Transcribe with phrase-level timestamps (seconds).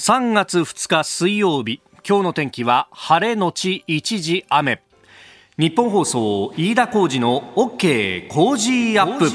[0.00, 4.82] 3月2日水曜日今日の天気は晴れのち一時雨。
[5.58, 9.26] 日本放送飯田浩二の OK 工事アップ。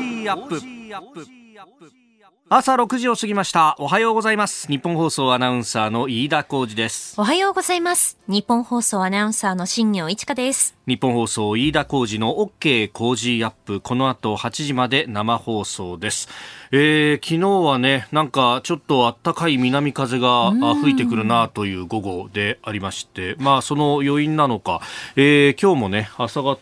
[2.48, 3.76] 朝6時を過ぎました。
[3.80, 4.68] おはようございます。
[4.68, 7.20] 日本放送アナウンサーの飯田浩二です。
[7.20, 8.20] おはようございます。
[8.28, 10.76] 日本放送アナウンサーの新業一華です。
[10.88, 13.82] 日本放送飯田浩二の OK 工事アップ。
[13.82, 16.30] この後8時まで生放送です
[16.72, 20.52] えー、昨日はね、なんかちょっとあったかい南風が
[20.82, 24.82] 吹いてくるなという午後でありまして、まあその余韻なのか、
[25.16, 26.54] えー、今日もね、朝方、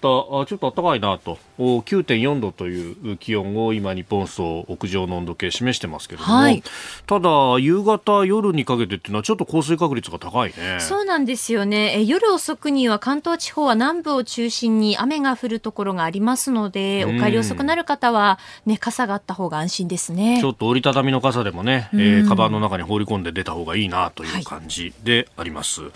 [0.42, 6.64] あちょっとあったかいなと、9.4度という気温を今日本層屋上の温度計示してますけれども、はい、
[7.06, 10.80] ただ夕方夜にかけてっていうのはちょっと降水確率が高いね。
[10.80, 12.00] そうなんですよね。
[12.00, 19.93] え夜遅くには関東地方は南部を中心に雨が降るところがありますので、お帰り遅くなる方はね、傘があった方が安心です。
[20.14, 20.40] ね。
[20.42, 25.84] ちょっと折りたたみの傘でもね、うん、えー、カバンの中に放り込んで出た方がいいなという感じであります。
[25.84, 25.90] は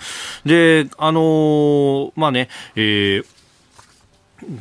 [0.45, 3.37] い、で、あのー、まあね、えー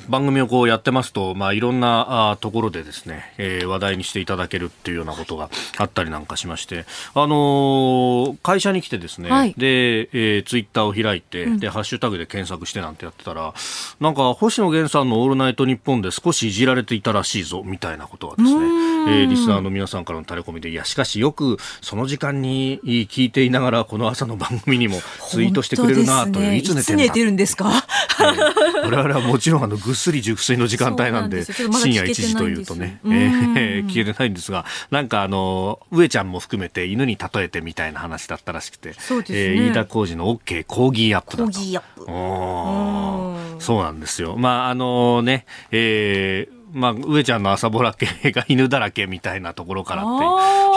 [0.09, 13.53] 番組をこうやってますと、まあ、いろんなあところでですね、えー、話題にしていただけるっていうようなことがあったりなんかしまして、あのー、会社に来てですね、はい、で、えー、ツイッターを開いて、うん、で、ハッシュタグで検索してなんてやってたら、
[14.01, 18.67] なんか、星野源さんのオールナイトニッポンで少しいじられていたらしいぞ、みたいなことがですね、
[19.07, 27.87] えー、リスナーの皆さんからのタレコミで、いや、しかしよくその時間に聞いていながら、この朝の番組にも ツイートしてくれるなという、ね、いつ寝てるんてるんですか、
[28.21, 41.53] えー、我々はもちろんあのぐっすり熟睡の時間帯なんで深夜1時というとね、えー、聞けてないんです がなんかあの上ちゃんも含めて犬に例えてみたいな話だったらしくてそうです、ね、えー、飯田浩二の OK コーギーアップだと。
[41.53, 43.63] コーギーアップ。
[43.63, 44.37] そうなんですよ。
[44.37, 50.25] まああのね、えー、まあ、上ちゃんの朝ぼら系が犬だらけみたいなところからって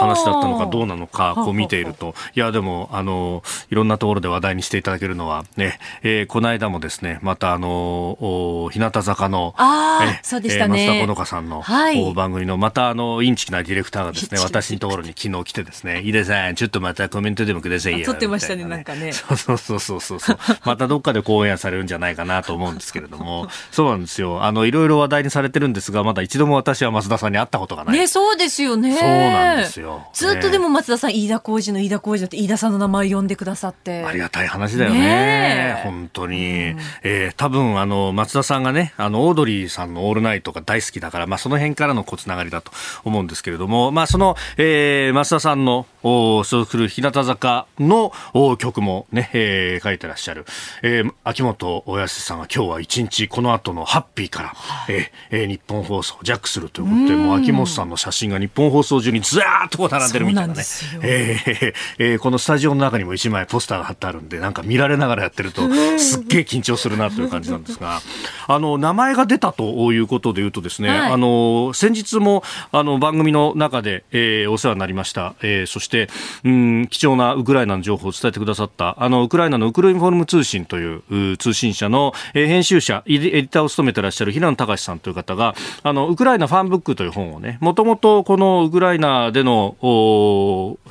[0.00, 9.54] 話だったのかどうなのか、こう見ていると、いや、でも、あの、いろんなところで話題にしていただけるのは、ね、えー、この間もですね、またあの、日向坂の、
[10.02, 10.86] えそうでしたね。
[10.86, 18.06] 増田好花さんの、はい、番組の、またあの、インチキなディレクターがですね、私のところに昨日来てですね、井出さん、ちょっとまたコメントでもくださいよ。
[18.06, 19.12] 撮ってましたね、なんかね。
[19.12, 20.38] そうそうそうそうそう。
[20.64, 24.44] またどっかで講演されるんじゃないかなと思うんですけれども、そうなんですよ。
[24.44, 27.98] あの、いろいろ話題にされてるんですが、まだ一度も私は増田さんに会ったことがない。
[27.98, 28.94] ね、そうですよね。
[28.94, 30.06] そうなんですよ。
[30.12, 34.04] ずっとでも松田さん、飯田浩二の飯田浩二って飯田さんの名前呼んでくださって。
[34.04, 35.00] ありがたい話だよね。
[35.00, 36.36] ね本当に。
[36.36, 42.72] うん、えー、多分、あの、松田さんがね、あの、オードリーさんのオールナイトが大好きだから、まあ、その辺からのこつながりだと
[43.04, 50.46] 思うんですけれども、まあ、その、えー、松田さんの、お所属する日向坂のお曲もね、えー、書いてらっしゃる、
[50.82, 54.54] えー、秋元康さんは今日は一日この後のハッピーから、
[54.88, 60.62] えー、日本放送、ジャックするということで、もう秋元さんの写真が日本放送中にずらーっとこう並んでるみたいなね。
[61.02, 65.62] えー、えー、このスタジオの中にも一枚ポスターが貼ってあるんで、なんか見られながらやってると、
[65.98, 68.00] すっげえ緊張するなという感じなんですが、
[68.48, 72.42] あの、名前が出たということで言うとですね、はい、あの、先日も、
[72.72, 76.08] あの、番組の中で、えー、お世話になりました、えー、そして、
[76.44, 89.76] うん、貴重なウクライナの情報を伝えてくださった、あの、ウクライナのウクルインフォルム通信という通信社の、えー、編集者、エディターを務めてらっしゃる平野隆さんという方が、あの、ウクライナファンブックという本をね、もともとこのウクライナでの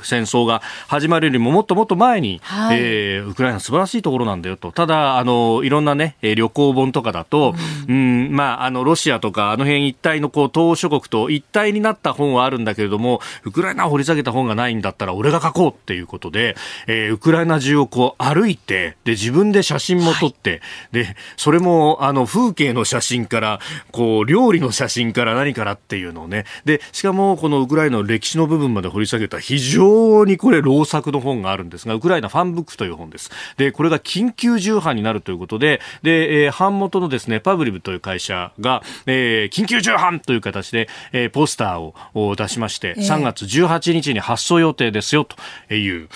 [0.02, 4.72] 戦争が始まるよりももっともっと前に、はい、えー、ウクライナ素晴らしいところなんだよと。
[4.72, 7.54] ただ、あの、いろんなね、旅行本とかだと、
[7.88, 16.56] うん、ん、まあ、あの、ロシアとか、あの辺一帯のこう、東諸国と一体になった本はあるんだけれども、ウクライナを掘り下げた本がないんだったら、俺が書こうっていうことで、
[16.86, 20.60] えー、ウクライナ中をこう、歩いて、で、自分で写真も撮って、はい、
[20.92, 23.60] で、それも、あの、風景の写真から、
[23.92, 33.30] こう、料理の写真から何からっていうのをね、で、しかも、このウクライナの歴史の部分まで掘り下げた非常にこれ、老作の本があるんですが、ウクライナファンブックという本です。
[33.56, 41.80] で、これが緊急重版になるということで、で、えー、版元のですね、パブリブという会社が、えー、緊急重版という形で、えー、ポスター
[42.14, 46.08] を出しまして、えー、3月18日に発送予定ですよという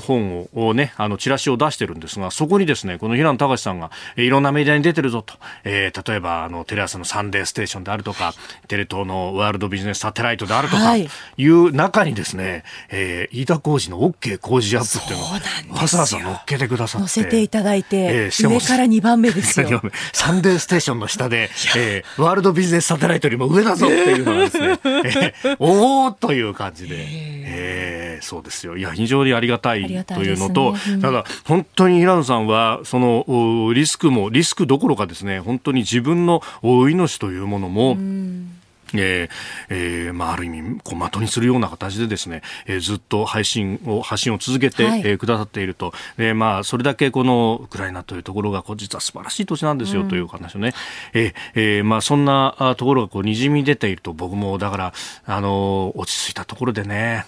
[0.00, 5.34] 本をね、あの、チラシを出してるんですが、そこにですね、この平野隆さんが、えー、いろんなメディアに出てるぞと、
[5.64, 8.34] えー、例えば、あの、テレ朝のサンデーステーションであるとか、
[8.66, 11.08] テレ東のワールドビジネスサテライトであるとか、い
[11.46, 17.08] う中にですね、えー、飯田浩司の OK 工事アップっていうのをわざわざ乗っけてくださって。
[17.08, 19.82] 載せていただいて、えー、上から2番目ですよ。
[20.12, 28.76] サンデーステーションの下で、えー、ワールドビジネスサテライトよりも上だぞっていうのがですね、 えー、おおという感じで、えー、そうですよ。
[28.76, 38.54] いや、非常にありがたいというのと、ねうん、ただ、本当に平野さんは、その、リスクも、リスクどころかですね、本当に自分の命というものも、うん。
[38.94, 39.28] えー
[39.68, 50.72] えーまあ、ある意味こう的にするような形でですね、えー、ずっと配信を発信を続けて、はい、えー、くださっていると、えーまあ、それだけこのウクライナというところがこう実は素晴らしい土地なんですよという話をね、
[51.14, 54.92] うん、えーえーまあ、そんなところがこうにじみ出ていると僕もだから、
[55.26, 57.26] あの落ち着いたところでね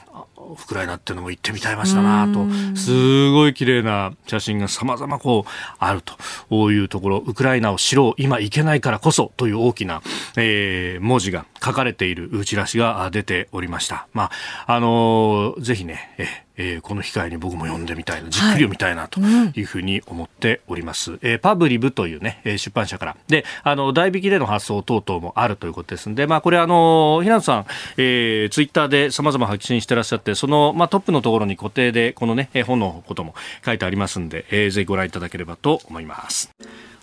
[0.53, 10.03] ウクライナっていうのも行ってみたいましたなと、すごい綺麗な写真が様々こうあるというところ、ウクライナを知ろう、今行けないからこそという大きな、
[10.37, 14.07] えー、文字が書かれているチラシが出ておりました。
[14.13, 14.31] ま
[14.67, 21.13] あ、あのー、ぜひね、ええー、この機会に僕も読んでみたいな、じっくり読みたいなというふうに思っております。
[21.13, 23.17] はいうん、えー、パブリブというね、出版社から。
[23.29, 27.67] で、あの、代引きでの発送等々もあるということですんで、まあ、これあの、平野さん、
[27.97, 33.35] えー、ツイッターで様々発信してらっしゃって、その、まあ、トップのところに固定で、このね、本のことも
[33.65, 36.51] 書いてありますんで、えー、ぜひご覧いただければと思います。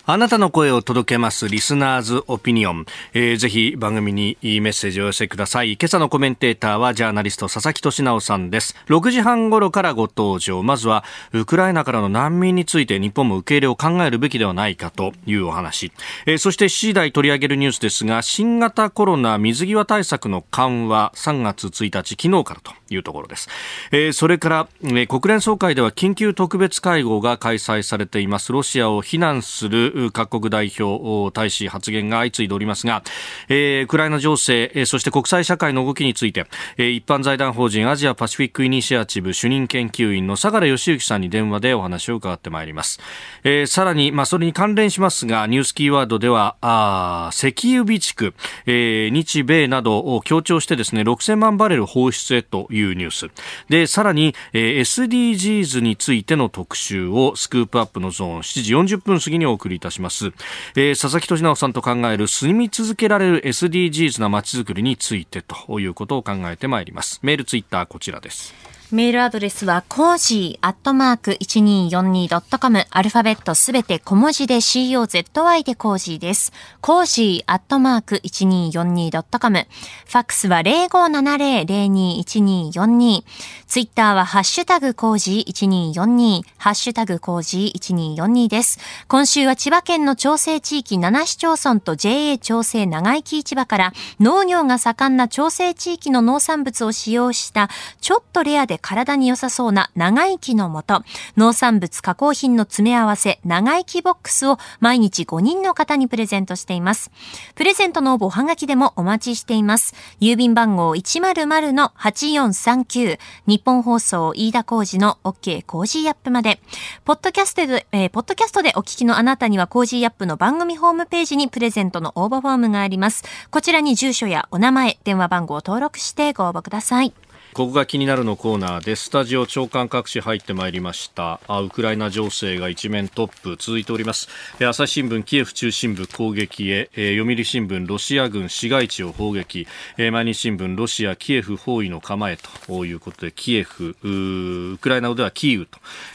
[0.09, 5.73] あなたの声を届けますリスナーズオピニオン、えー、ぜひ番組にメッセージを寄せください。
[5.73, 8.73] 今朝のコメンテーターはジャーナリスト佐々木俊直さんです。
[8.87, 10.63] 6時半頃からご登場。
[10.63, 15.91] まずはウクライナからの難民について日本も受け入れを考えるべきではないかというお話、
[16.25, 22.71] えー、そして7時台取り上げるニュースですが新型コロナ水際対策の緩和3月1日昨日からと。
[22.89, 23.49] いうところです、
[23.91, 33.03] えー、それから、えー、国連総会では緊急特別会合が開催されていますロシアを非難する各国代表大使発言が相次いでおりますが、
[33.49, 36.45] えー、ウクライナ情勢、えそして国際社会の動きについて、
[36.77, 42.99] えー、一般財団法人アジアパシフィックイニシアチブ主任研究員の相良義之さんに電話でお話を伺ってまいります。
[43.43, 48.33] えー、さらに、まあ、それに関連しますが、ニュースキーワードでは、あ石油備蓄、
[48.65, 53.29] えー、日米などを強調してですね、6000万バレル放出へといういうニュース。
[53.69, 60.31] で、さらに、え、SDGs についての特集をスクープアップのゾーン7時40分過ぎにお送りいたします。。
[60.75, 67.19] えー、佐々木俊尚さんと考える住み続けられる SDGs な街づくりについてということを考えてまいります。
[67.23, 68.76] メール、ツイッターこちらです。
[68.89, 72.85] メールアドレスは、コージーアットマーク 1242.com。
[72.89, 76.53] アルファベットすべて小文字で COZY でコージーです。
[76.79, 79.67] コージーアットマーク 1242.com。
[80.05, 83.23] ファックスは0570-021242。
[83.67, 86.43] ツイッターはハッシュタグコージー1242。
[86.57, 88.79] ハッシュタグコージー1242です。
[89.09, 93.91] 今週は千葉県の長生地域7市町村と JA 調整長生き市場から
[94.21, 97.69] 農業が盛んな長生地域の農産物を使用した
[97.99, 101.03] ちょっとレアで体に良さそうな長生きのもと、
[101.35, 107.11] 農産物加工品の詰め合わせ、長生きボックスを毎日5人の方にプレゼントしています。
[107.55, 109.93] プレゼントの応募おはがきでもお待ちしています。
[110.19, 116.59] 郵便番号100-8439、ニッポン放送飯田浩司の OK コージーアップまで。
[117.05, 123.23] ポッドキャストで、えー、ポッドキャストでお聞きのあなたにはコージーアップの番組ホームページにプレゼントの応募フォームがあります。
[123.51, 127.13] こちらに住所やお名前、電話番号を登録してご応募ください。
[127.57, 131.39] ここが気になるのコーナーでスタジオ朝刊各紙入ってまいりました。
[131.47, 133.57] あウクライナ情勢が一面トップ。
[133.57, 134.29] 続いております。
[134.63, 139.67] 朝日新聞キエフ中心部攻撃へ、えー、読売新聞ロシア軍市街地を砲撃、
[139.97, 142.85] えー、毎日新聞ロシアキエフ包囲の構えと。
[142.85, 145.67] いうことでキエフウクライナではキーウ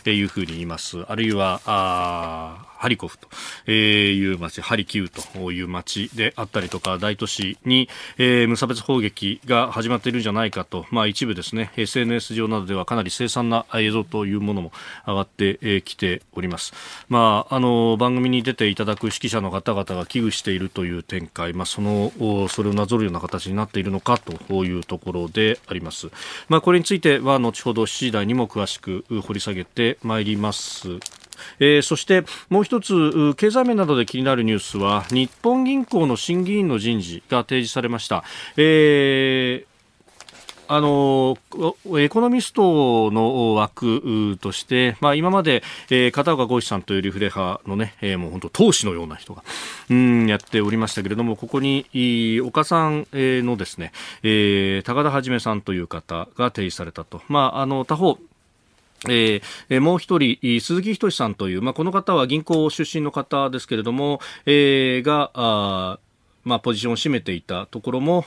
[0.05, 1.03] というふうに言います。
[1.09, 7.89] あるいはあハリコフという町、ハリキウという町であったりとか、大都市に、
[8.19, 14.73] えー、無差別砲撃が始まっているんじゃないかと、まあ一部ですね、SNS 上などではかなり凄惨な映像というものも
[15.07, 16.73] 上がってきております。
[17.09, 22.11] まあ、あの、番組に出ていただく指揮者の方々が危惧しているという展開、まあその、
[22.49, 26.11] それをなぞるような形になっているのかというところであります。
[26.49, 30.99] まあこれについては後ほど7時台にも詳しく掘り下げてまいります
[31.59, 38.25] えー、そしてもう一つ経済面などで気になるニュースは日本銀行の審議員の人事が提示されました。
[38.57, 39.73] えー
[40.69, 41.37] あの
[41.99, 49.45] エコノミストの枠として、まあ、今まで、えー、片岡浩一さんというリフレ派のね、えー、もう本当投資のような人が
[49.91, 58.19] うんやっておりましたけれどもここに岡さんのですね、えー、高田はさんという方が提示されたと、まあ、あの他方
[59.09, 65.99] えー、もう一人、鈴木仁さんという、まあ、この方は銀行出身の方ですけれども、えー、が、あ
[66.45, 68.25] まあ、ポジションを占めていたところも、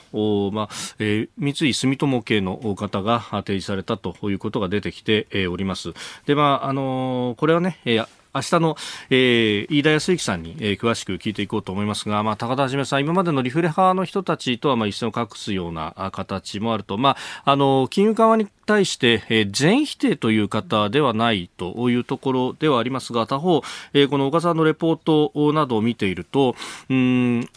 [0.52, 0.68] まあ
[0.98, 5.92] えー、三井住友系の方が提示されたということが出てきて、えー、おります。
[6.24, 8.76] で、まあ、あのー、これはね、えー明日の、
[9.10, 23.62] えー、飯田康之さんに、えー、詳しく聞いていこうと思いますが、まあ、高田はさん、今までのリフレ派の人たちとは、まあ、一線を画すような形もあると、まあ、あの、金融緩和に対して、えー、全否定という方ではないというところではありますが他方、
[23.94, 26.56] えー、この岡さんのレポートなどを見ていると
[26.90, 27.48] うん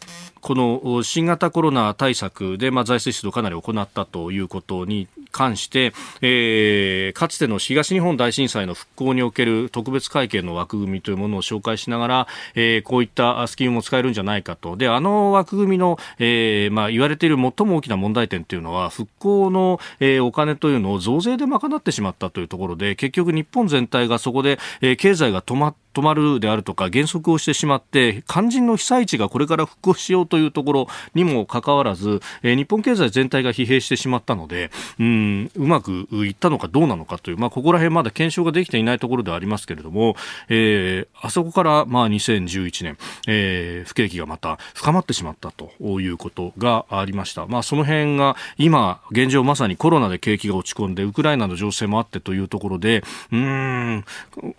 [0.41, 14.75] この新型コロナ対策で、まあ、財政出動かなり行ったということに関して、えー、かつての東日本大震災の復興における特別会計の枠組みというものを紹介しながら、えー、こういったスキームも使えるんじゃないかと。
[14.75, 40.15] で、あの枠組みの、えー、まあ、言われている最も大きな問題点というのは、復興の、えー、お金というのを増税で賄ってしまったというところで、結局日本全体がそこで、えー、経済が止まって止まるであるとか減速をしてしまって肝心の被災地がこれから復興しようというところにもかかわらず、えー、日本経済全体が疲弊してしまったのでうんうまくいったのかどうなのかという、まあ、ここら辺まだ検証ができていないところではありますけれども、
[40.47, 47.45] えー、あそこからまあ2011年、えー、不景気がまた深まってしまったということがありました。
[47.47, 54.05] まあ、その辺が今現状まさにコロナで景気が落ち込んでウクライナの情勢もあってというところでうん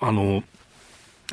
[0.00, 0.42] あの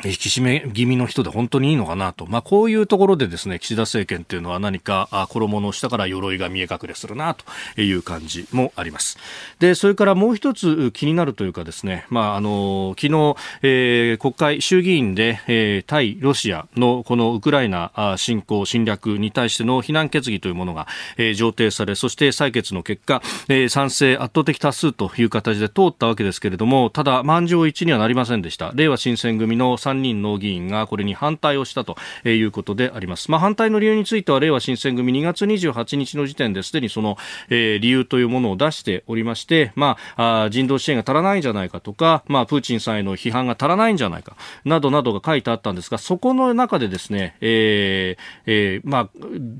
[0.03, 9.17] 引き締め気味の人で本当にいいのかなと、まあ、こういうところでですね岸田政権というのは何か衣の下から鎧が見え隠れするなという感じもあります。
[9.59, 20.87] でそれからもう一つ気になるというかですね、まあ、あの昨日、えー、国会衆議院で、えー、対ロシアのこのウクライナ侵攻侵略に対しての非難決議というものが、
[21.17, 28.71] えー、上呈されそして採決の結果、えー、賛成圧倒的多数という形で通ったわけですけれどもただ満場一致にはなりませんでした。
[28.75, 33.31] 令和新選組の3人の議員がこれに反対をしたということであります。
[33.31, 37.17] まあ、反対の理由については、れいわ新選組2月28日の時点ですでにその、
[37.49, 49.09] えー、理由というものを出しておりまして、まあ、あ人道支援が足らないんじゃないかとか、まあ、プーチンさんへの批判が足らないんじゃないか、などなどが書いてあったんですが、そこの中でですね、えーえー、まあ、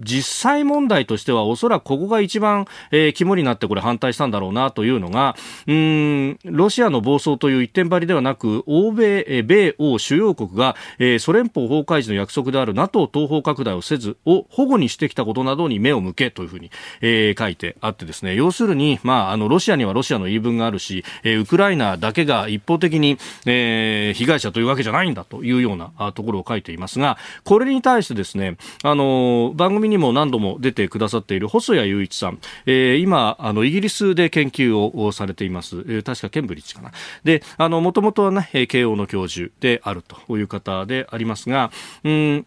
[0.02, 5.36] 実際問題としては、おそらくここが一番、えー、肝になってこれ反対したんだろうなというのが、
[5.68, 16.72] うん、ロシアの暴走という一点張りではなく、欧米、え米欧主要国が、えー、ソ連邦崩壊時の約束である NATO 東方拡大をせずを保護にしてきたことなどに目を向けというふうに、
[17.02, 36.92] えー、書いてあってですね要するに、まあ、あのロシアにはロシアの言い分があるし、えー、ウクライナだけが一方的に、えー、被害者というわけじゃないんだというようなところを書いていますがこれに対してですねあの番組にも何度も出てくださっている細谷雄一さん、えー、今あのイギリスで研究をされています、えー、確かケンブリッジかな。
[37.24, 41.72] であのもともとはね慶応の教授であるという方でありますが、
[42.04, 42.46] うん、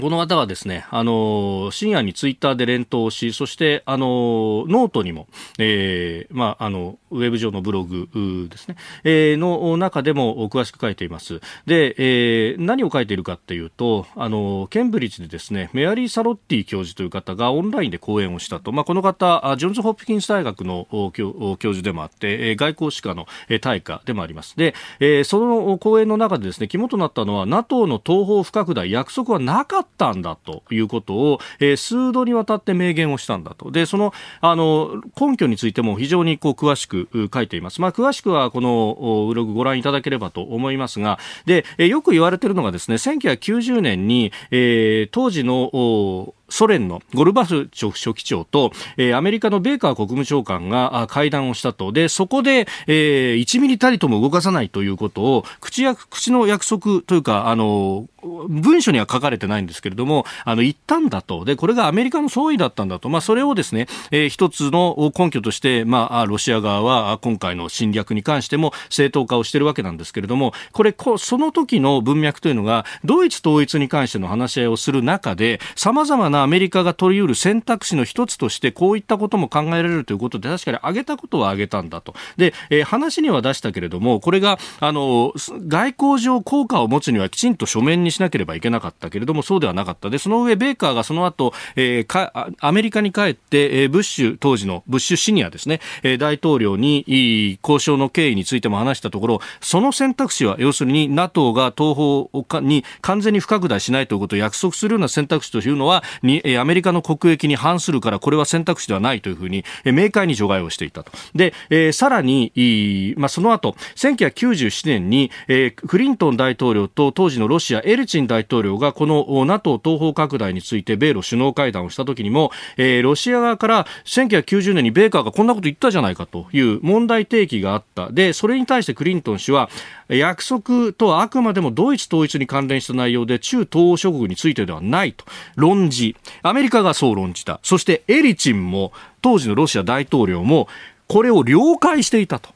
[0.00, 5.26] この方はですね、あの、深夜にツイッターで連投し、そして、あの、ノートにも、
[5.58, 8.08] えー、まあ、あの、ウェブ上のブログ
[8.48, 11.40] ですね、えー、の中でも詳しく書いています。
[11.66, 18.70] で、えー、何を書いているかっていうと、あの、ケンブリッジでですね、メアリー・サロッティ教授という方がオンラインで講演をしたと。
[18.70, 20.86] まあ、この方、ジョンズ・ホップキンス大学の
[21.18, 23.26] 教授でもあって、外交史家の
[23.60, 24.56] 大家でもあります。
[24.56, 33.70] で、えー、その講演の中でですね、肝となったのは、NATO の東方不拡大、約束はなかったったんだということを、えー、数度にわたって明言をしたんだと。
[33.70, 37.80] で、その、あの、根拠についても非常にこう詳しく書いています。
[37.80, 51.92] まあ、詳しくはこのブログご覧いただければと思いますが、で、えー、よく言われているのがですね、1990年に、えー、当時のソ連のゴルバフチョフ書記長と、えー、アメリカのベーカー国務長官が会談をしたと。
[51.92, 58.08] で、そこで、えー、1ミリたりとも動かさないということを、口や、口の約束というか、あの、
[58.48, 61.44] 文書には書かれてないんですけれども、あの、言ったんだと。
[61.44, 63.08] で、これがアメリカの総意だったんだと。
[63.08, 82.14] まあ、それをですね、えー、一つの根拠として、まあ、ロシア側は今回の侵略に関しても正当化をしているわけなんですけれども、これ、こその時の文脈というのが、ドイツ統一に関しての話し合いをする中で、様々なアメリカが取り得る選択肢の一つとしてこういったことも考えられるということで確かに挙げたことは挙げたんだと。
[82.36, 90.10] で、えー、話には出したけれどもこれがあの外交上効果を持つにはきちんと書面にしなければいけなかったけれどもそうではなかった。
[90.10, 102.30] でその上ベーカーがその後、えー、かアメリカに帰って、えー、ブッシュ当時のブッシュシニアですね、えー、大統領に交渉の経緯についても話したところその選択肢は要するに NATO が東方
[102.60, 111.10] に完全に不拡大しないということを約束するような選択肢というのはにアメリカの国益に反するからこれは選択肢ではないというふうに、明快に除外をしていたと。
[111.34, 128.10] で、えー、さらに、まあ、その後、1997年に、えー、クリントン大統領と当時のロシア、エルチン大統領がこの NATO 東方拡大について米ロ首脳会談をした時にも、えー、ロシア側から1990年に米韓がこんなこと言ったじゃないかという問題提起があった。
[128.10, 129.70] で、それに対してクリントン氏は、
[130.08, 135.24] 約束とはあくまでもドイツ統一に関連した内容で中東欧諸国についてではないと
[135.56, 137.60] 論じ、アメリカがそう論じた。
[137.62, 140.68] そしてエリチンも当時のロシア大統領も
[141.06, 142.50] これを了解していたと。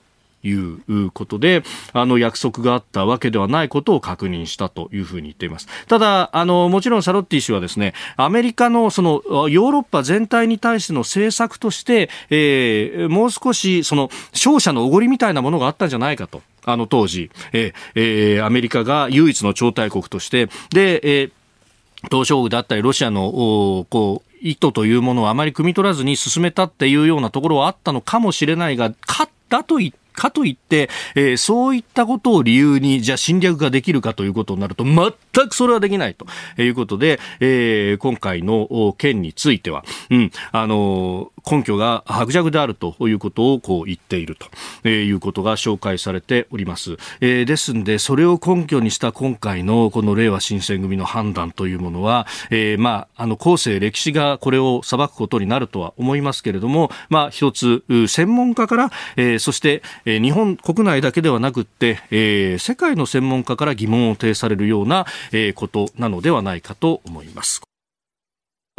[0.44, 5.68] いうことで、あの約束があったわけではないことを確認したというふうに言っています。
[5.86, 16.42] ただ、あの、もちろんサロッティ氏はですね、アメリカのそのヨーロッパ全体に対しての政策として、えー、もう少しその勝者のおごりみたいなものがあったんじゃないかと。
[16.64, 21.32] あの当時、えー、えー、アメリカが唯一の超大国として、で、えー
[22.10, 35.12] 東照宮だったりロシアのこう意図というものをあまり汲み取らずに進めたっていうようなところはあったのかもしれないが、勝ったと言ってかといって、えー、そういったことを理由に、じゃあ侵略ができるかということになると、全
[35.48, 36.26] くそれはできないと
[36.60, 44.36] いうことで、えー、今回の件については、うん、あの根拠が薄弱であるということをこう言っている
[44.82, 46.96] ということが紹介されております。
[47.20, 67.71] え、ですんで、それを根拠にした今回のこの令和新選組の判断というものは、え、まあ、あの、後世歴史がこれを裁くことになるとは思いますけれども、まあ、一つ、専門家から、え、そして、え、日本国内だけではなくって、えー、世界の専門家から疑問を呈されるような、えー、ことなのではないかと思います。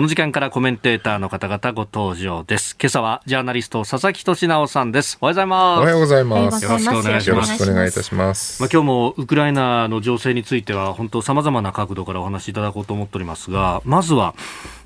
[0.03, 2.75] この時間からコメンテーターの方々ご登場です。
[2.77, 5.17] 今朝はジャーナリスト佐々木俊直さんです。
[5.21, 5.79] おはようございます。
[5.79, 6.65] おはようございます。
[6.65, 7.51] よろしくお願いします。
[7.53, 8.61] よろしくお願いいたします。
[8.61, 14.35] まあ今日もウクライナの情勢については本当様々な角度からお話しいただこうと思っておりますが、まずは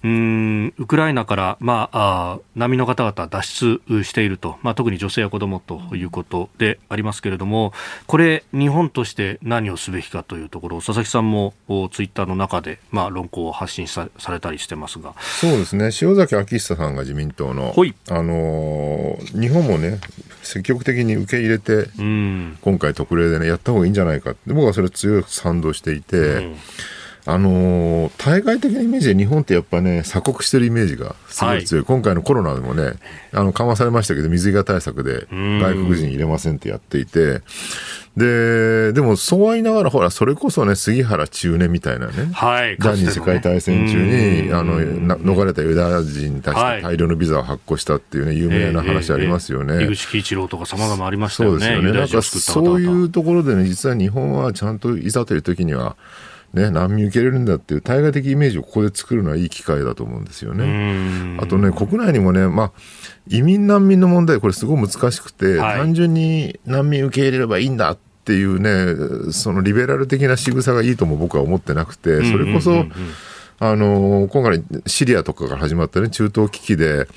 [0.04, 7.74] うんウクライナから、まあ、あ難民の方々脱出していると、まあ、特に女性や子どもということでありますけれども
[8.06, 11.54] これ、日本として何をすべきかというところ佐々木さんも
[11.92, 15.07] ツイッターの中で、まあ、論考を発信さされたりしてますが
[15.42, 15.86] そうですね。
[16.02, 17.74] 塩崎昭久さんが自民党の、
[18.10, 20.00] あの日本もね
[20.44, 26.18] 積極的に受け入れて、今回特例でねやった方がいいんじゃないか僕はそれ強く賛同していて。
[26.18, 26.56] うん
[27.30, 31.82] あのー、対外的なイメージで日本ってやっぱね、鎖国してるイメージがすごい強い。
[31.82, 32.94] はい、今回のコロナでもね、
[33.34, 37.42] あの、緩和されましたけど、水際対策で外国人入れませんってやっていて、
[38.16, 49.84] で、でもそうは言いながら、ほら、それこそね、杉原中根みたいなね、はい、第二次世界大戦中に、あの、逃れたユダヤ人に対して大量のビザを発行したっていうね、有名な話ありますよね。
[49.84, 51.60] 井口喜一郎とか様々ありましたよね。
[51.60, 52.00] そうですよね。
[52.00, 55.98] なんかそういうところでね、実は日本はちゃんといざという時には、
[56.58, 61.38] ね、難民受け入れるんだっていう対外的イメージをここで作るのはいい機会だと思うんですよね。
[61.40, 62.72] あとね、国内にもね、まあ、
[63.28, 72.86] 移民難民の問題、これすごい難しくて、はい、単純に難民受け入れればいいんだっていうね、そのリベラル的な仕草がいいとも僕は思ってなくて、それこそ、
[73.60, 77.08] あの、今回シリアとかから始まったね、中東危機で、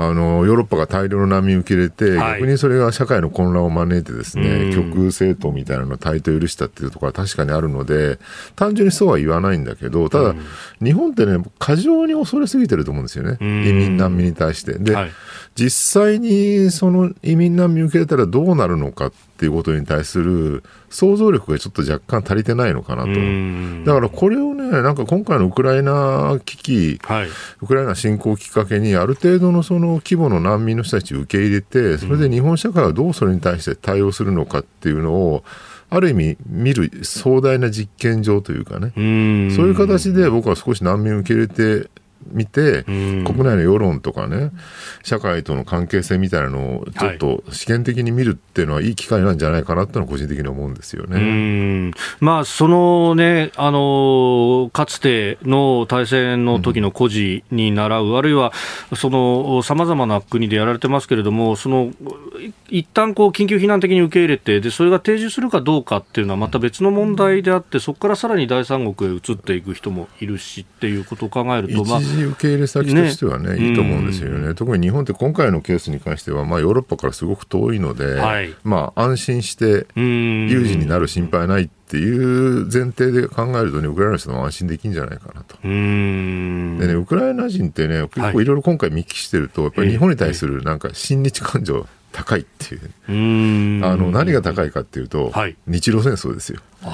[0.00, 8.20] あのヨーロッパが大量の難民受け入れて、はい、逆にそれが社会の混乱を招いてですね、極右政党みたいなのを対等許したっていうところは確かにあるので、
[8.54, 10.36] 単純にそうは言わないんだけど、ただ、
[10.80, 13.38] 日本ってね、過剰に恐れすぎてると思うんですよね。
[13.40, 14.78] 移民難民に対して。
[14.78, 15.10] で、はい
[15.58, 23.10] 実際にその移民難民受け入れたらどうなるのかっていうことに対する想像力がちょっと若干足りてないのかなと。
[23.84, 27.28] だからこれをね、なんか今回のウクライナ危機、はい、
[27.60, 35.42] ウクライナ侵攻をきっかけに、ある程度のその規模の難民の人たちを受け入れて、それで日本社会はどうそれに対して対応するのかっていうのを、
[35.90, 41.90] ある意味見る壮大な実験場というかね、そういう形で僕は少し難民を受け入れて
[42.26, 44.50] 見て、国内の世論とかね、
[45.02, 51.92] 社会との関係性みたいなのをちょっと試験的に見るっていうのはいい機会なんじゃないかなってのは個人的に思うんですよね。
[52.20, 58.52] まあ、そのね、あの、かつての大戦の時の孤児に習う、うん、あるいは、
[58.94, 61.90] その、様々な国でやられてますけれども、その、
[62.68, 73.68] 一旦こう、緊急避難的に受け入れて、で、それが定住するかどうかっていうのはまた別の問題であって、そこからさらに第三国へ移っていく人もいるしっていうことを考えると、まあ、受け入れ先としてはね、ね。
[73.68, 85.56] いいと思うんですよね、特に日本って今回のケースに関しては、まあ、ヨーロッパからすごく遠いので、はい、まあ、安心して有事になる心配ないっていう前提で考えるとね、ウクライナの人も安心できるんじゃないかなと。
[85.62, 88.44] でね、ウクライナ人ってね、結構い。
[88.44, 96.60] ろいろ今回見聞きしてると、やっぱり日本に対するなんか親日感情、高いっていうあの何が高いかっていうと、はい、日露戦争ですよ。
[96.82, 96.92] やっ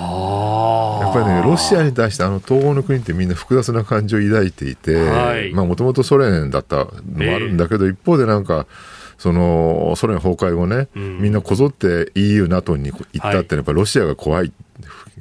[1.15, 8.67] ぱりねロシアに対してあの東欧の国ってみんな複雑な感情を抱いていてもともとソ連だったのもあるんだけど、えー、一方でなんか
[9.19, 14.51] そのソ連崩壊後ね、うん、みんなこぞって EU、NATO に行ったって、やっぱりロシアが怖いっ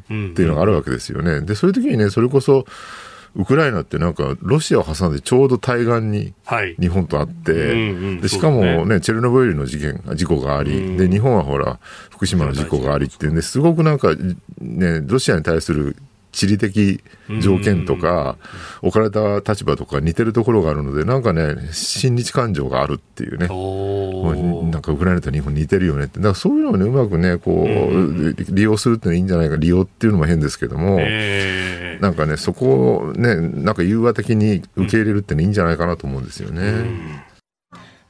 [0.07, 1.41] ていうのがあるわけですよね。
[1.41, 2.65] でそういう時にねそれこそ
[3.35, 6.33] ウクライナってなんかロシアを挟んでちょうど対岸に
[6.79, 11.79] 日本とあって、でしかもねチェルノブイリの事件事故があり、で日本はほら
[12.11, 14.13] 福島の事故がありっていうんですごくなんか
[14.59, 15.95] ねロシアに対する
[16.33, 17.01] 地理的
[17.41, 18.37] 条件とか、
[18.81, 23.47] 置かれた立場とか似てるところがあるので、なんかね、親日感情があるっていうね。
[24.71, 26.17] なんかウクライナと日本似てるよねって。
[26.17, 29.55] だからそういうのをね、うまくね、こう、利用するってのはいいんじゃないか。
[29.55, 30.99] 利用っていうのも変ですけども、
[32.01, 37.32] なんかね、そこをね、なんか融和的に受け入れるってのいいんじゃないかなと思うんですよね。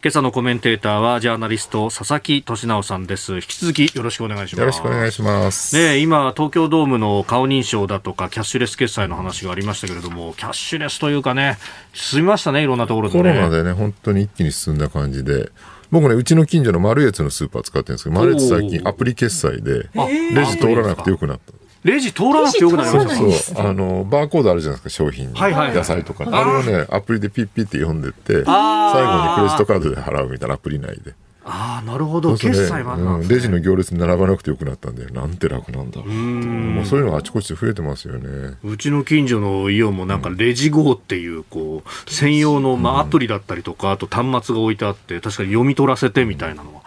[0.04, 3.36] 今朝のコメンテーターはジャーナリスト佐々木俊直さんです。
[3.36, 4.60] 引き続きよろしくお願いします。
[4.60, 5.74] よろしくお願いします。
[5.78, 11.58] ね今東京ドームの顔認証だとかキャッシュレス決済の話がありましたけれどもキャッシュレスというかね
[11.94, 15.50] 進みましたねいろんなところで、ね、コロナでね本当に一気に進んだ感じで。
[15.90, 19.90] 僕ね、うちの近所のマルエツのスーパー使ってるんですけど、マルエツ最近アプリ決済で、
[20.34, 21.54] レジ通らなくてよくなった。
[21.84, 23.66] レジ通らなくてよくなりましたそうそう。
[23.66, 31.14] あのバーコードあるじゃないですか商品、はいはい、野菜とか、あれをねアプリでピッピッて読んでって最後にクレジットカードで払うみたいなアプリ内で。
[31.46, 38.56] ああなるほど、決済は、ねうん、レジの行列に並ばなくてよくなったんでなんて楽なんだうもうそういうのがあちこちで増えてますよね。
[38.64, 46.82] うちの近所のイオンもなんかレジ GO っていうこう専用の、まあ、アプリだったりとかあと端末が置いてあって確かに読み取らせてみたいなのは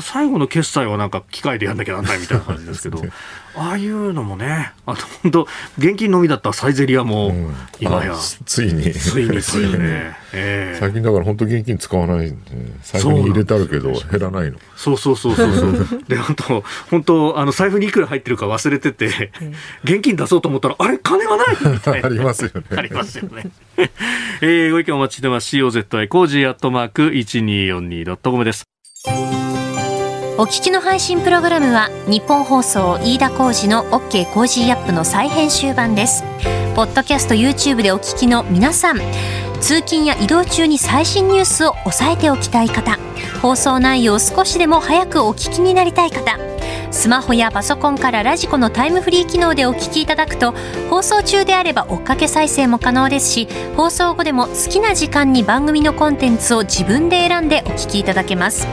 [0.00, 3.02] 最後の決済はなんか機械でやんなきゃなんないみたいな感じですけど、
[3.54, 7.34] ああいうのもね、あと本当、現金のみだったサイゼリアも、
[7.80, 8.14] 今や、
[8.46, 12.36] ついに、ついについにね、 えー、最近だから本当現金使わないんで、
[12.82, 14.56] 財布に入れてあるけど、減らないの。
[14.76, 16.02] そうそうそうそうそう。
[16.08, 19.30] で、本当、本当、あの、財布にいくら入ってるか忘れてて、
[19.84, 22.06] 現金出そうと思ったら、あれ、金がないみたいな。
[22.06, 22.62] ありますよね。
[22.76, 23.50] ありますよね。
[24.40, 25.56] えー、ご意見お待ちしてます。
[25.56, 25.70] ー
[26.26, 28.64] ジーアットマーク 1242.com です。
[30.38, 36.24] お聞きの配信プログラムはニッポン放送飯田浩司の OK コージーアップの再編集版です。
[36.74, 38.96] ポッドキャスト YouTube でお聞きの皆さん
[39.60, 42.98] 通勤や移動中に最新ニュースを押さえておきたい方
[43.42, 46.38] 放送内容を少しでも早くお聞きになりたい方
[46.90, 50.54] スマホやパソコンからラジコのタイムフリー機能でお聞きいただくと
[50.88, 58.66] 放送中であれば追っかけ再生も可能ですし放送後でも好きな時間に番組のコンテンツを自分で選んでお聞きいただけます。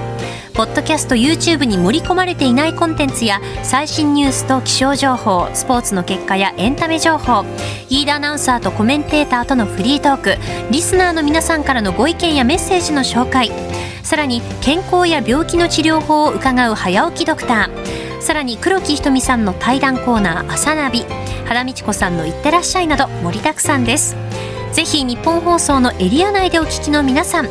[0.60, 7.46] ポッドキャスト YouTube に盛り込まれていないコンテンツや最新ニュースと気象情報スポーツの結果やエンタメ情報
[7.90, 10.36] 飯田アナウンサーとコメンテーターとのフリートーク
[10.70, 13.52] リスナーの皆さんからのご意見やメッセージの紹介
[14.04, 21.06] さらに健康や病気の治療法を伺う早起きドクターさらに黒木ひとみさんの対談コーナー「朝ナビ」
[21.48, 24.18] 原道子さんの「いってらっしゃい」など盛りだくさんです。
[24.74, 27.48] ぜひ日本放送のエリア内でお聞きの皆さん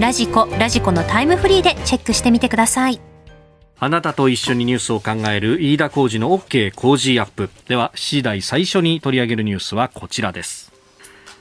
[0.00, 3.00] ラジコラジコのタイムフリーでチェックしてみてください。
[3.78, 7.50] あなたと一緒にニュースを考える飯田浩二の OK 工事アップ。
[7.68, 10.72] では7時台最初に取り上げるニュースはこちらです。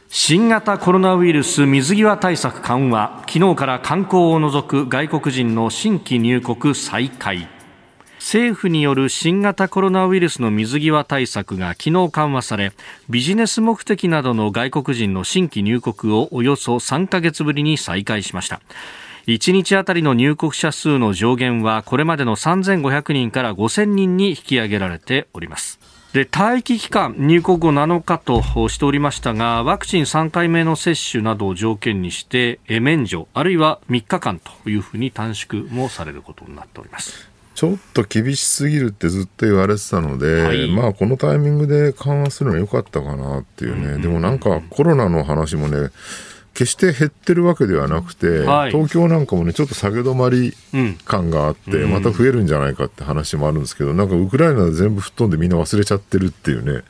[0.09, 3.23] 新型コロナウイルス水際対策緩和。
[3.27, 7.47] 昨日から観光を除く外国人の新規入国再開。
[8.21, 12.71] 政府による新型コロナウイルスの水際対策が昨日緩和され
[13.09, 18.61] ビジネス目的などの外国人の新規入国をおよそ3ヶ月ぶりに再開しました。
[19.25, 25.79] 1日あたりの入国者数の上限はこれまでの3500人から5000人に引き上げられております。
[26.13, 37.30] で待機期間、入国後7日としておりましたがワクチン3回目の接種などを条件にして免除あるいは3日間というふうに短縮もされることになっております。
[37.53, 45.89] ちょっと厳しすぎるってずっと言われてたので、はい、まあこのタイミングで緩和するのは良かったかなっていうね、うん、でもなんかコロナの話もね、
[46.53, 50.53] 決して減ってるわけではなくて、はい、東京なんかもね、ちょっと下げ止まり
[51.05, 56.83] 感があって、うん、また増えるんじゃないかって話もあるんですけど、なんかウクライナで全部吹っ飛んでみんな忘れちゃってるっていうね、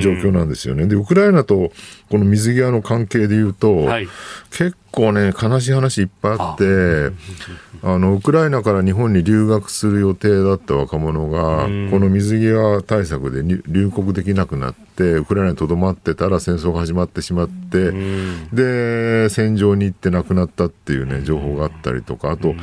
[0.00, 0.86] 状況なんですよね。
[0.86, 1.72] で、ウクライナと
[2.10, 4.08] この水際の関係でいうと、はい、
[4.50, 7.10] 結構ね、悲しい話いっぱいあって、
[7.82, 17.92] あのウクライナから日本に留学する予定だった若者が、この水際対策で入国できなくなって、ウクライナにとどまってたら戦争が始まってしまって、
[18.52, 22.54] で、戦場に行って亡くなったっていうね、情報があったりとか、あと、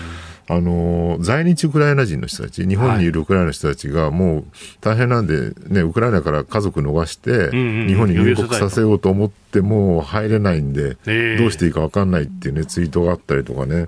[0.56, 4.46] あの在日ウクライナ人の人たち、日本にいるウクライナの人たちが、もう
[4.82, 10.96] 大変なんで、ね、ウクライナから家族逃して、日本に入国させようと思っても入れないんで、
[11.38, 13.88] どうしていいか分かんないっていうね、ツイートがあったりとかね、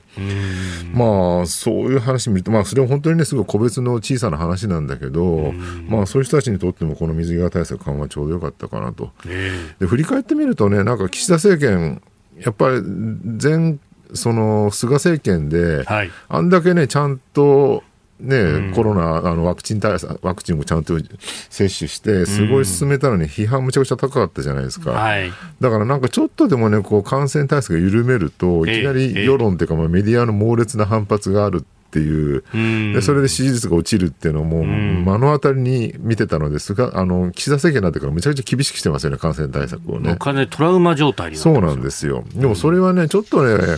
[0.94, 5.54] まあ、そういう話見ると、まあ、それは本当にね、すごい個別の小さな話なんだけど、
[5.88, 9.12] まあ、そういう人たちにとっても、この水際対策緩和ちょうどよかったかなと。
[9.80, 12.02] で振り返ってみるとね、なんか岸田政権、
[12.40, 13.78] やっぱり前
[14.14, 17.84] その菅政権で、はい、あんだけね、ちゃんと
[18.20, 20.98] ね、うん、コロナ、あのワクチン対策、ワクチンもちゃんと
[21.50, 24.92] 接種して、すごい進めたのに、批判むちゃくちゃ高かったじゃないですか。
[24.92, 31.66] はい、だからなんかちょっとでもね、こう感染対策が緩めると、いきなり世論っていうか、まあ、メディアの猛烈な反発がある
[31.96, 32.38] っってい
[32.92, 40.18] う、でそれで支持率が落ちるっていうのをもう目の当たりに見てたのですが、あの岸田政権になってからめちゃくちゃ厳しくしてますよね、感染対策をね。
[40.20, 42.26] 完全トラウマ状態そうなんですよ。
[42.36, 43.78] でもそれはね、ちょっとね、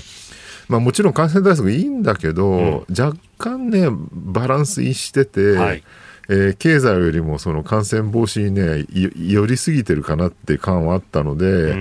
[0.68, 5.84] まあ、もちろん感染対策いいんだけど、若干ね、バランス逸してて、はい。
[6.30, 11.74] えー経済よりもその感染防止にね、い寄りすぎてるかなって感はあったので、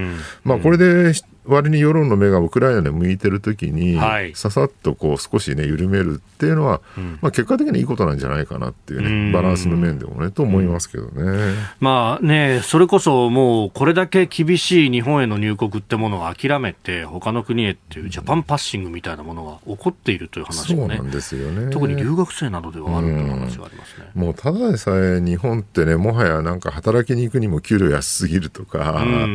[0.44, 1.14] まあ、これで
[1.46, 4.34] 割に世論の目がウクライナで向いてるときに、はい。
[4.34, 6.80] ささっとこう少しね、緩めるっていうのは、
[7.20, 9.26] まあ、結果的にいいことなんじゃないかなっていううん。
[9.26, 11.54] ね、バランスの面でもね、と思いますけどね。
[11.80, 21.70] まあね、それこそもうこれだけ厳しい日本への入国ってものを諦めて他の国へっていうジャパンパッシングみたいなものが起こっているという話もねそうなんですよね。
[21.70, 24.06] 特に留学生などではあるという話がありますね。
[24.14, 29.26] もうただでさえ日本ってね、もはやなんか働きに行くにも給料安すぎるとか、うんうんうんう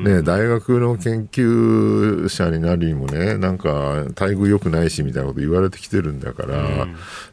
[0.00, 0.04] ん。
[0.04, 6.86] ね、大学の研究者になるにもね、なんか待遇良くないしみたいなこと言われてきてるんだから、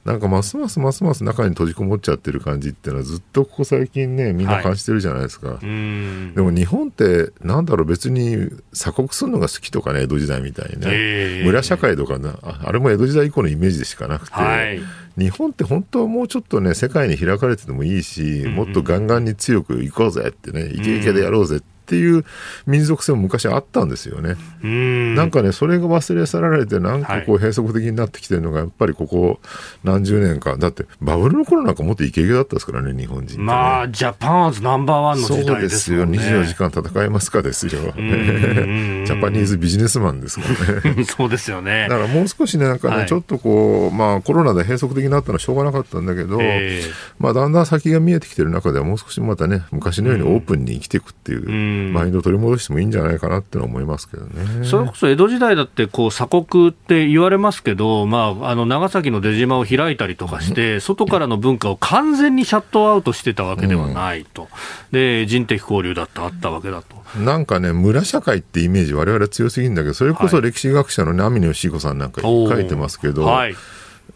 [0.03, 5.59] なんかますますますます中に閉じこもっちゃってる感じっていうのはずっとここ最近ね、みんな感じてるじゃないですか。
[5.61, 6.33] うん。
[6.35, 14.79] でも日本って、なんだろう、別に鎖国するのが好きとかね、江戸時代みたいにね、ええ村社会とかな、ああれも江戸時代以降のイメージでしかなくて、はい。
[15.17, 22.25] 日本って本当はもうちょっとね、世界に開かれててもいいし、もっとガンガンに強く行こうぜってね、イケイケでやろうぜっていう
[22.65, 24.35] 民族性も昔あったんですよね。
[24.63, 29.39] うんなんかね、それが忘れ去られて、なんかこう閉塞的になってきてるのが、やっぱりここ
[29.83, 33.43] 何十年か、だってバブルの頃なんかもっとイケイケだったですからね、日本人ね。
[33.43, 36.19] まあ、ジャパンアズナンバーワンのそう時代でよ、ですすもんね。
[36.19, 37.71] 24時間戦えますかですよ。
[37.71, 40.45] ジャパニーズビジネスマンですか
[40.81, 41.03] らね。
[41.05, 41.97] そうですよねだ。
[41.97, 54.65] からもう少しね、なんかね、はいちょっとこう、まあコロナで閉塞的になったのはしょうがなかったんだけど、ええまあだんだん先が見えてきてる中ではもう少しまたね、昔のようにオープンに生きていくっていう、んマインドを取り戻してもいいんじゃないかなって思いますけどね。
[54.65, 64.47] それこそ江戸時代だってこう鎖国って言われますけど、まあ、あの長崎の出島を開いたりとかして、外からの文化を完全にシャットアウトしてたわけではないと、
[64.91, 66.95] で人的交流だってあったわけだと。
[67.19, 73.55] なんかね、村社会ってイメージ我々は強すぎるんだけど、それこそ歴史学者のね、網野善彦さんなんか書いてますけど、はい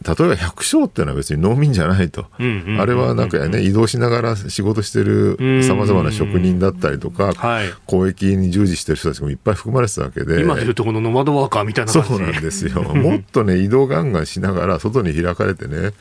[0.07, 2.25] 例えば百姓っていうのは別に農民じゃないと。
[2.38, 10.41] あれはなんかね、移動しながら仕事してる様々な職人だったりとか、はい交易に従事してる人たちもいっぱい含まれてたわけで。
[10.41, 12.81] 今でいうとこのノマドワーカーみたいな感じそうなんですよ。
[12.93, 15.91] もっとね、移動ガンガンしながら、外に開かれてね、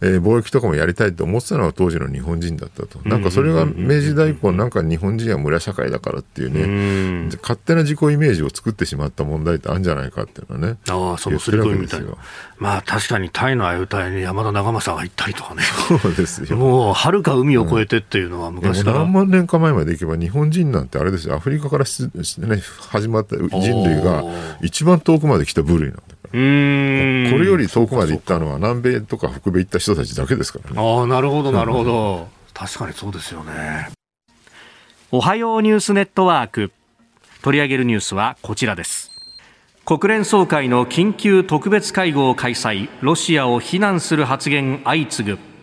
[0.00, 2.98] えー貿易とかもやりたいと思ってたのが当時の日本人だったと。
[3.04, 10.78] なんかそれが明治時代以降、なんか日本人は村社会だからっていうね、勝手な自己イメージを作ってしまった問題ってあるんじゃないかっていうのはね。
[10.88, 12.08] ああ、そのすり込みみたいな。
[12.58, 15.62] まあ確かにタイのあいに山田長政が行ったりとかね。
[15.62, 16.56] そうですよ。
[16.56, 18.98] もう、はるか海を越えてっていうのは昔から。
[18.98, 22.10] 何万年か前まで行けば日本人なんてあれですよアフリカからし、ね、
[22.90, 24.24] 始まった人類が
[24.62, 26.30] 一番遠くまで来た部類なんだから。
[26.30, 30.76] これより遠くまで行ったのは南米とか北米行った人たちだけですからね。
[30.80, 32.28] ああ、なるほど、なるほど。
[32.52, 33.90] 確かにそうですよね。
[35.12, 36.72] おはようニュースネットワーク。
[37.42, 39.05] 取り上げるニュースはこちらです。
[39.88, 42.88] 国連総会の緊急特別会合を開催。
[43.02, 45.55] ロシアを非難する発言相次ぐ。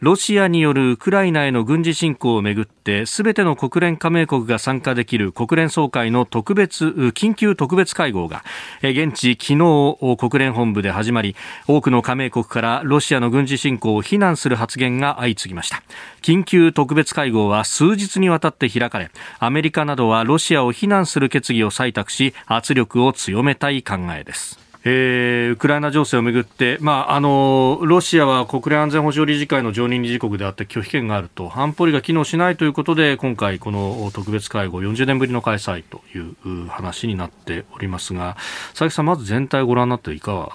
[0.00, 8.44] ロシアによるウクライナへの軍事侵攻をめぐってすべての国連加盟国が参加できる国連総会の特別緊急特別会合が
[8.82, 11.34] 現地昨日国連本部で始まり
[11.66, 15.82] 多くの加盟国からロシアの軍事侵攻を非難する発言が相次ぎました。
[16.20, 24.65] 緊急特別会合は数日にわたって開かれアメリカなどはロシアを非難する決議を採択し圧力を強めたい考えです。
[24.88, 31.50] えーウクライナ情勢をめぐって、まあ、あのロシアは国連安全保障理事会の常任理事国であって拒否権があると。
[31.56, 38.36] 安保理が機能しないということで今回、この特別会合40年ぶりの開催という話になっておりますが
[38.70, 40.52] 佐々木さん、まず全体をご覧になっていかが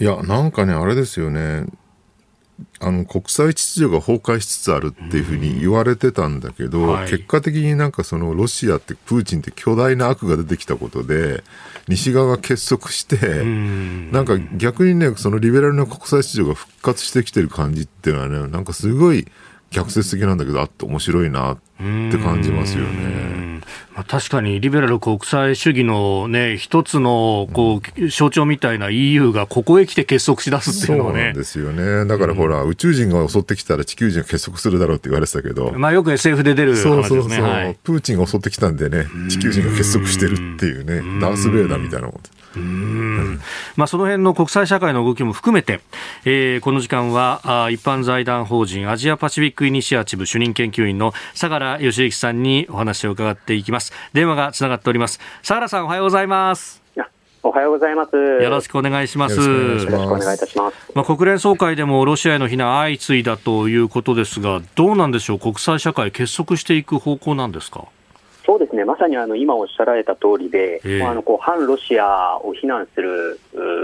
[0.00, 1.66] いやなんかねあれですよね。
[2.78, 7.10] あの国際秩序が崩壊しつつあるっていうふうに言われてたんだけど、はい。
[7.10, 11.42] 結果的になんかそのロシアってプーチンって巨大な悪が出てきたことで
[11.88, 13.44] 西側が結束して、
[14.12, 19.26] なんか逆にねそのリベラルな国際秩序が復活してきてる感じっていうのはねなんかすごい
[19.74, 23.44] 逆説的なんだけどあって面白いなって感じますよね。
[23.94, 31.34] まあ、確かにリベラル国際主義の、ね、一つのこう象徴みたいな EU がここへ来て結束しだすっていうのはねそうなん。
[31.34, 32.06] ですよね。
[32.06, 37.08] だからほら、宇宙人が襲ってきたら地球人が結束するだろうって言われてたけど、まあ、よく SF で出る話ですね。
[37.08, 42.20] そうそうそう、はいプーチンが襲ってきたんでね、地球人が結束してるっていうね、ダース・ベイダーみたいなもん。
[43.76, 45.80] まあ、その辺の国際社会の動きも含めて、
[46.24, 53.92] えーこの時間はあ一般財団法人アジアパシフィックイニシアチブ主任研究員の相良義之さんにお話を伺っていきます。
[54.12, 55.20] 電話がつながっております。
[55.42, 56.82] 相良さんおはようございます。
[56.96, 57.06] いや
[57.42, 58.16] おはようございます。
[58.16, 59.36] よろしくお願いします。
[59.40, 60.92] よろしくお願いいたします。
[60.94, 67.84] まあ、国連総会でもロシアへの非難相次いだということですが、どうなんでしょう、国際社会結束していく方向なんですか？
[68.74, 73.40] ですね、まさにあの今おっしゃられた通りで、えー、あのこう反ロシアを非難する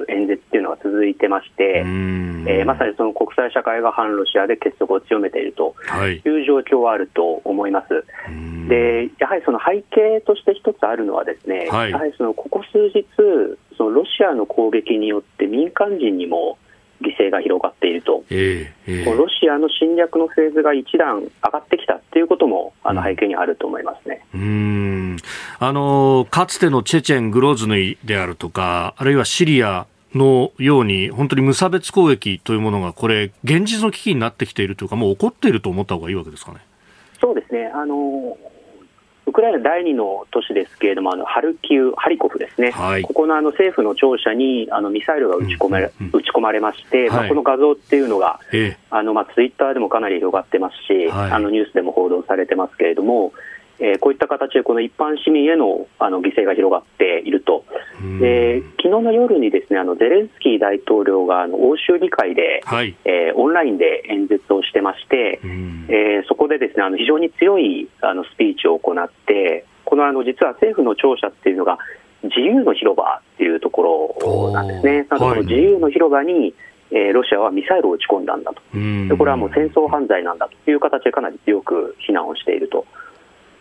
[0.09, 5.75] 演説っていうのが続いてまして、えー、まさにその国際社会が反ロシアで結束を強めていると
[6.09, 6.43] い。
[6.43, 7.95] う状況はあると思います。
[7.95, 13.07] はい、でやはりその背景として一つあるのは、ですね、はい、やはりそのここ数日、
[13.77, 16.59] そのロシアの攻撃によって民間人にも
[17.01, 25.17] 犠牲が広がっていると、えーえー、ロシアの侵略のフェーズが一段上がってきたということもあの背景にあると思いますね、うん、
[25.59, 36.59] あのかつてのチェチェン、グローズヌイであるとか、あるいはシリアのように、本当に無差別攻撃というものが、これ、現実の危機になってきているというか、もう起こっていると思った方がいいわけですかね。
[37.21, 37.71] そうですね。
[37.75, 38.37] あの
[39.27, 48.41] ウクライナ第2の都市ですけれども、あのハルキウ、ハリコフですね、はい、ここのあの政府の庁舎にあのミサイルが撃ち込まれ,、撃ち込まれまして、はい、まあ、この画像っていうのが、
[48.91, 53.33] あのまあ、ツイッターでもかなり広がってますし、はい、あのニュースでも報道されてますけれども、
[53.81, 57.65] えー、こういった形でこの一般市民へのあの犠牲が広がっていると、
[58.21, 71.79] で昨日の夜にですねあのゼレンスキー大統領があの欧州議会で、はい、えー、オンラインで演説をしてまして、えー、そこでですねあの非常に強いあのスピーチを行って、このあの実は政府の庁舎っていうのが、
[72.23, 75.07] 自由の広場っていうところなんですね。
[75.11, 76.55] なので、自由の広場に、
[76.91, 82.85] えー、ロシアはミサイルを撃ち込んだんだと、でこれはもう戦争犯罪なんだという形でかなり強く非難をしていると。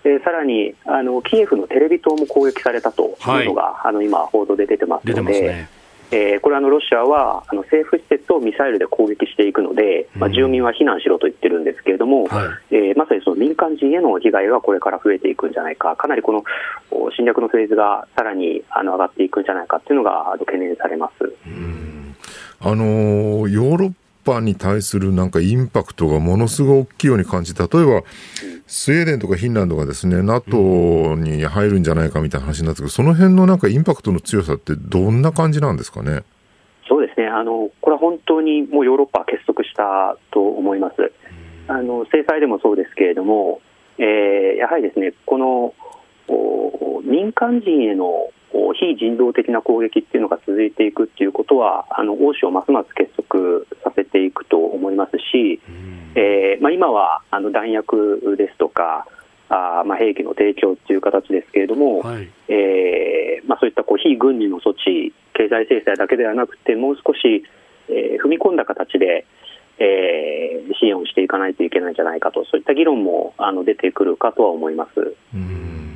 [0.04, 5.70] でさらにあのキエフのテレビ塔も攻撃されたというのが、はい、あの今、報道で出てますので、ね、
[6.12, 16.44] えー、これあの、ロシアはあの政府施設をミサイルで攻撃していくので、まあ、住民は避難しろと言ってるんですけれども、はい、えー、まさにその民間人への被害がこれから増えていくんじゃないか、かなりこの
[17.16, 21.34] 侵略のフェーズがさらにあの上がっていくんじゃないかというのが懸念されます。
[22.62, 28.04] あのヨーロッパに対するなんかインパクトがものすごい大きいように感じ例えば、
[28.68, 36.24] スウェーデンとかフィンランドがですね NATO に入るんじゃないかみたいな話になってけど、その辺のなんかインパクトの強さってどんな感じなんですかね？
[36.88, 41.12] そうですねあのこれは本当にもうヨーロッパ結束したと思います。
[41.68, 43.62] あの制裁でもそうですけれども、
[44.00, 45.74] えー、やはりですねこの
[47.04, 48.30] 民間人への
[48.74, 55.60] 非人道的な攻撃っていうのが続いていくっていうことは、あの欧州をますます結束させていくと思いますし、
[56.16, 59.06] えーまあ、今はあの弾薬ですとか、
[59.50, 67.44] あまあ、兵器の提供という形ですけれども、はい、えー、まあ、そういったこう非軍事の措置、経済制裁だけではなくて、もう少し、
[67.90, 69.26] えー、踏み込んだ形で、
[69.80, 75.16] えー、支援をしていかないといけないんじゃないかと、そういった議論もあの出てくるかとは思います。
[75.34, 75.89] うん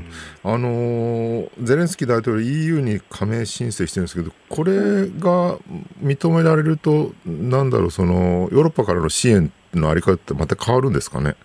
[0.46, 5.58] あのゼレンスキー大統領、EU に加盟申請してるんですけど、これが
[6.04, 11.36] 認められると、なんだろう、そのヨーロッパからの支援のあり方って、また変わるんですかね？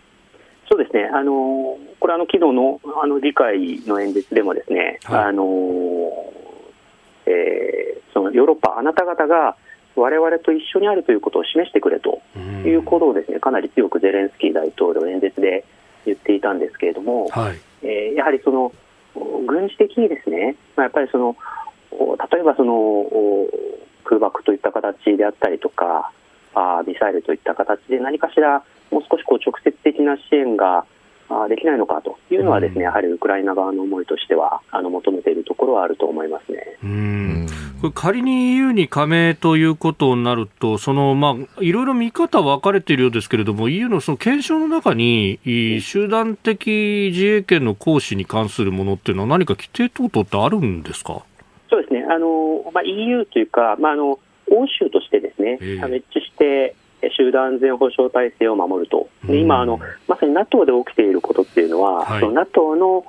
[0.68, 5.44] そうですね、あのこれあの、昨日のあの議会の演説でも、ですね、はい、あの
[7.26, 9.56] えー、そのヨーロッパ、あなた方が
[9.94, 12.20] 我々と一緒にあるということを示してくれと
[12.64, 15.64] いうことをですね、かなり強くゼレンスキー大統領、演説で
[16.04, 18.72] 言っていたんですけれども、はい、えー、やはりその
[19.46, 21.36] 軍事的にですね、まあ、やっぱりその
[22.30, 23.06] 例えばその
[24.04, 26.12] 空爆といった形であったりとか
[26.54, 30.86] あミサイルといった形で何かしらもう少しこう直接的な支援が
[31.48, 36.78] できないのかというのはですね、やはりウクライナ側の思いとしてはあの求めているところはあると思いますね。
[36.82, 37.46] うん
[37.80, 45.38] これ仮に EU に加盟ということになると、そのまあいろいろ見方分かれているようですけれども、EU のその検証の中に
[45.80, 51.22] 集団的自衛権の行使に関するものっていうのは何か規定等々ってあるんですか？
[51.70, 52.04] そうですね。
[52.10, 54.18] あのまあ EU というか、まああの
[54.50, 56.74] 欧州としてですね、えー、一致して
[57.16, 63.04] 集団安全保障体制を守ると、で今あの、まさに NATO で起きていることっていうのは、はい、その NATO の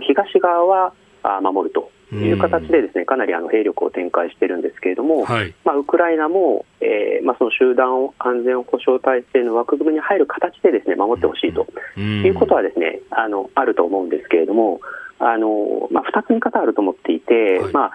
[0.00, 0.92] 東側は
[1.40, 11.66] 守るという形でですねかなりあの兵力を展開しているんですけれども、はい、まあ、ウクライナも、えーまあ、その集団安全保障体制の枠組みに入る形でですね守ってほしいと
[11.98, 14.80] いうことはですねあのあると思うんですけれども、
[15.18, 17.92] あのまあ、2つ見方あると思っていて、はい、まあ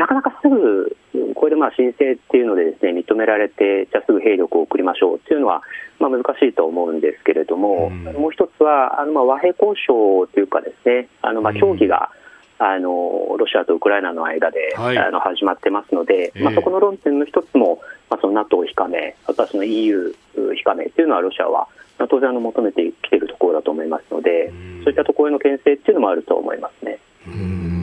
[0.00, 0.96] なかなかすぐ、
[1.34, 5.60] これでまあ申請っていうのでです、ね、認められて、じゃあすぐ兵力を送りましょうっていうのは、
[5.98, 12.10] まあ、難しいと思うんですけれども、うん、もう一つは、あのまあ和平交渉というか、ですねあのまあ協議が、
[12.58, 20.14] うん、あのロシアとウクライナの間で、はい、あの始まってますので、まあ、そこの論点の一つも、まあ、その NATO 非加盟、あとはその EU
[20.56, 21.68] 非加盟というのは、ロシアは
[22.08, 26.98] 当然あの求めてきているところだと思いますので、うん、そういったところへの牽制っていうのもあると思いますね。
[27.26, 27.79] うん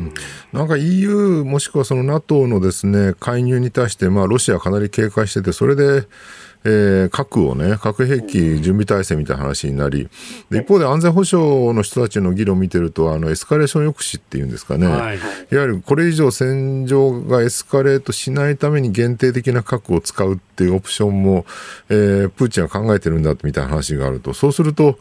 [0.57, 6.07] なんか EU もしくはその NATO のですね介入に対して、まあ、ロシアかなり警戒してて、それで、
[6.63, 10.09] えー、核をね、核兵器準備体制みたいな話になり、
[10.49, 21.45] で一方で安全保障の人たちの議論を見てると、あのエスカレーション抑止っていうんですかね、はい、いわゆるこれ以上戦場がエスカレートしないために限定的な核を使うっていうオプションも、
[21.89, 24.97] えー、プーチンは考えてるんだみたいな話があると、そうすると、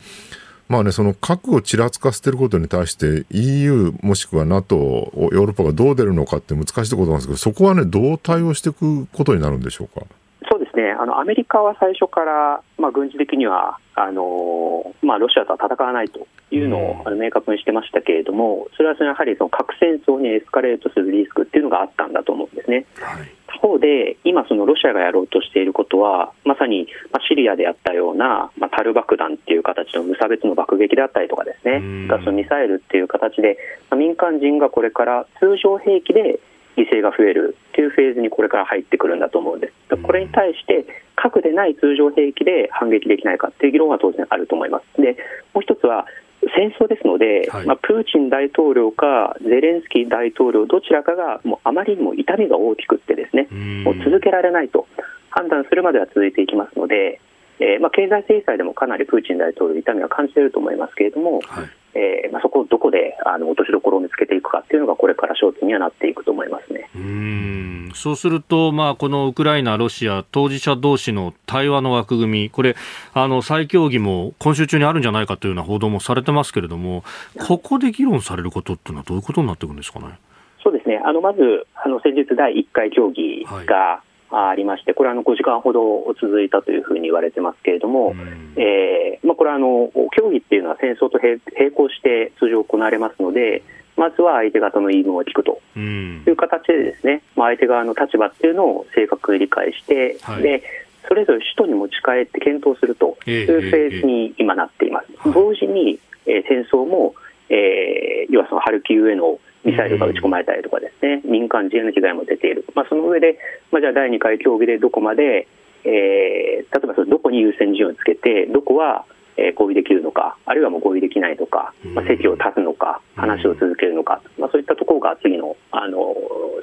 [0.68, 4.76] まあね、その核をちらつかせてることに対して EU もしくは NATO、
[5.14, 10.04] ヨーロッパがどう出るのかって難しいことなんですけど、そこはね、どう対応していくことになるんでしょうか？
[10.50, 22.86] そうですね、あのアメリカは最初から、まあ、軍事的にはあの、まあ、ロシアとは戦わないというのを、あの明確にしてましたけれども、それはそのやはりその核戦争にエスカレートするリスクっていうのがあったんだと思うんですね。
[23.00, 33.59] はい他方で、今、そのロシアがやろうとしていることは、まさに、まシリアであったような、まあ、タル爆弾っていう形の無差別の爆撃であったりとかですね、ガスミサイルっていう形で、
[33.90, 36.40] まあ、民間人がこれから通常兵器で
[36.76, 39.97] 犠牲が増えるっていうフェーズにこれから入ってくるんだと思うんです。
[39.97, 40.84] これに対して
[41.14, 45.01] 核でない通常兵器で反撃できないかっていう議論は当然あると思います。
[45.01, 45.16] で、
[45.55, 46.07] もう一つは
[46.55, 53.49] 戦争ですので、はい、まあ、プーチン大統領かゼレンスキー大統領どちらかがもうあまりにも痛みが大きくってですね、
[53.84, 54.86] もう続けられないと
[55.30, 57.20] 判断するまでは続いていきますので、
[57.59, 66.90] えー、まあ、経済制裁でもかなりプーチン大統領痛みは感じていると思いますけれども、はい、えー、まあ、そこをどこであの落としどころを見つけていくかっていうのがこれから焦点にはなっていくと思いますね。
[66.94, 67.92] うん。
[67.94, 72.76] そうすると、まあ、このウクライナ、ロシア当事者同士の対話の枠組みこれ
[73.14, 77.04] あの再協議も今週中にあるんじゃないかというような報道もされてますけれども
[77.46, 80.18] ここで議論されることっていうのはどういうことになっていくんですかね？
[80.62, 81.00] そうですね。
[81.04, 93.62] あのまずあの先日第1回協議が、はいありまして、これはあの5時間ほど続いたというふうに言われてますけれども、うん、えー、まあ、これはあの協議っていうのは戦争と並行して通常行われますので、
[93.97, 95.61] まずは相手方の言い分を聞くと。
[95.77, 100.62] いう形でですね、まあ、相手側の立場っていうのを正確に理解して、はい、で
[101.09, 105.33] それぞれ首都に持ち帰って検討するというフェーズに今なっています。
[105.33, 107.14] 同時に、えー、戦争も、
[107.49, 113.36] えー、要はそのハルキウへのミサイルが撃ち込まれたりとかですね、民間人への被害も出ている、まあ、その上で、
[113.72, 115.48] まあ、じゃあ第2回協議でどこまで、
[115.84, 119.04] えー、例えばそれどこに優先順位をつけて、どこは
[119.37, 126.14] え合意できるのか、あるいはもう合意できないのか、まあ、席を立つのか、話を続けるのか、まあ、そういったところが次のあの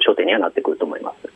[0.06, 1.28] 焦点にはなってくると思います。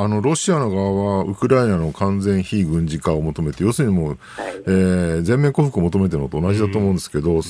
[0.00, 7.40] あのロシアの側はウクライナの完全非軍事化を求めて、要するにもう、はい、えー、全面降伏を求めてるのと同じだと思うんですけど、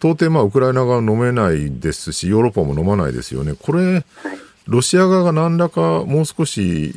[0.00, 3.54] 到底、まあ、ウクライナ側飲めないですし、ヨーロッパも飲まないですよね。
[3.54, 4.04] これ、はい、
[4.66, 6.92] ロシア側が何らかもう少し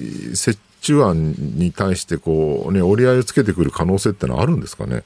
[0.48, 5.04] 折衷案に対してこう、ね、折り合いをつけてくる可能性ってのはあるんですかね？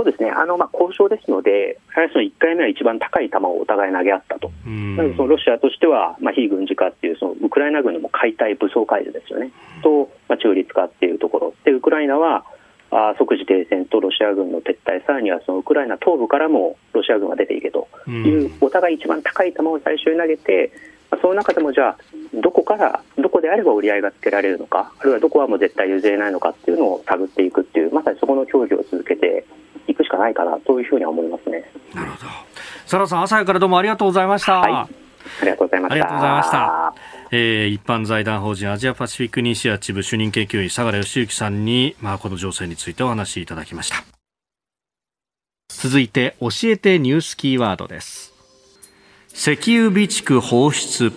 [0.00, 9.50] そうですね、あのまあ交渉ですので、最初の1回目は一番高い球をお互い投げ合ったと、なのでそのロシアとしては、まあ、非軍事化っていう、そのウクライナ軍のも解体、武装解除ですよね、
[9.82, 12.46] と、まあ、中立化っていうところ、でウクライナは
[12.90, 17.86] あ即時停戦とロシア軍の撤退、さらにはそのウクライナ東部からもロシア軍が出ていけと。
[18.08, 20.72] いう、お互い一番高い球を最初に投げて、
[21.10, 21.96] まあ、その中でもじゃあ、
[22.40, 29.44] どこから、どこであれば折り合いがつけられるのか、あるいはどこはもう絶対譲れないのかっていうのを探っていくっていう、まさにそこの協議を続けて
[29.88, 31.64] いくしかないかなというふうには思いますね。
[31.94, 32.26] なるほど。
[32.90, 34.58] サラさん、朝からどうもありがとうございました。
[34.58, 34.88] はい、あ
[35.42, 35.94] りがとうございました。
[35.94, 36.94] ありがとうございました。
[37.30, 44.02] えー、一般財団法人アジアパシフィックイニシアチブ主任研究員相良義之さんに、まあ、この情勢についてお話しいただきました。
[45.68, 48.32] 続いて、教えてニュースキーワードです。
[49.32, 51.12] 石油備蓄放出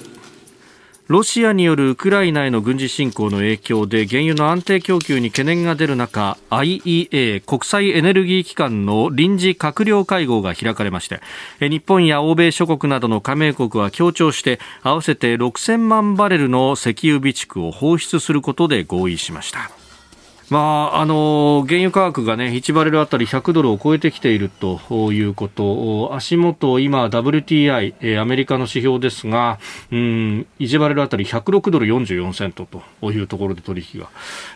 [1.08, 11.20] ロシアによるウクライナへの軍事侵攻の影響で原油の安定供給に懸念が出る中 IEA 国際エネルギー機関の臨時閣僚会合が開かれまして
[11.60, 19.83] 日本や欧米諸国などの加盟国は協調して合わせて6000万バレルの石油備蓄を放出することで合意しました。
[20.54, 24.80] まあ、あの原油価格が、ね、1バレルあたり100ドルを超えてきていると
[25.12, 29.58] いうこと、足元、今、WTI、えー、アメリカの指標ですが、
[29.92, 32.68] うん、1バレルあたり106ドル44セント
[33.02, 34.10] というところで取引が、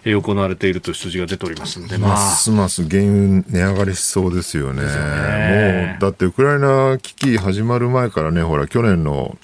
[0.06, 4.84] えー、行われているという数字が出ておりますので、まあ、ますます原油値上がりしそうですよね。
[4.84, 5.98] ね。
[5.98, 9.36] もうだってウクライナ危機始まる前からね、ほら、去年の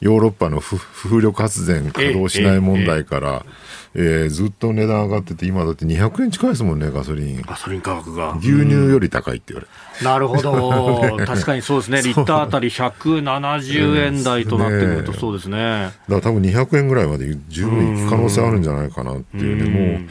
[0.00, 7.42] ヨーロッパの風力発電稼働しない問題から、えーえーえー、ずっと値段上がってて、今だって200円近いですもんね、ガソリン。
[7.42, 8.36] ガソリン価格が。
[8.38, 10.04] 牛乳より高いって言われて。
[10.04, 11.16] なるほど。
[11.26, 12.02] 確かにそうですね。
[12.02, 15.58] リッターあたり170円台となってくるとそうですね。
[15.58, 20.08] だから多分200円ぐらいまで十分行く可能性あるんじゃないかなっていうね、もう。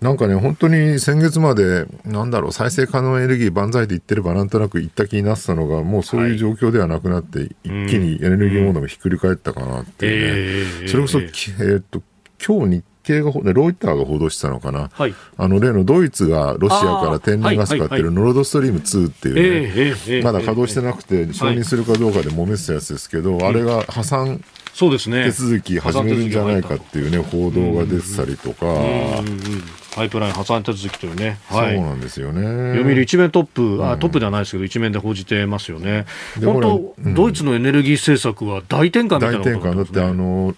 [0.00, 12.02] なんかね、本当に先月まで、なんだろう、再生可能エネルギー万歳で言ってれば、なんとなく言った気になってたのが、もうそういう状況ではなくなって、はい、一気にエネルギーモードがひっくり返ったかなっていうね、えー、それこそ、えー、っと
[12.44, 24.44] 今日日経が、ロイターが報道してたのかな、はい、あの例のドイツがロシアから天然ガス買ってるノルドストリーム2っていうね、まだ稼働してなくて、承認するかどうかで揉めてたやつですけど、あれが破産
[24.74, 25.24] そうですね。
[25.24, 28.66] 手続き始めるんじゃないかっていうね、報道が出てたりとか。
[29.98, 32.78] パイプライン破産手続きというね、はい、そうなんですよね。
[32.78, 36.06] 読売一面トップ、あトップではないですけど、一面で報じてますよね、
[36.40, 39.76] 本当、うん、ドイツのエネルギー政策は大転換みたいなこと、ね、大転換。
[39.76, 40.54] だってあの、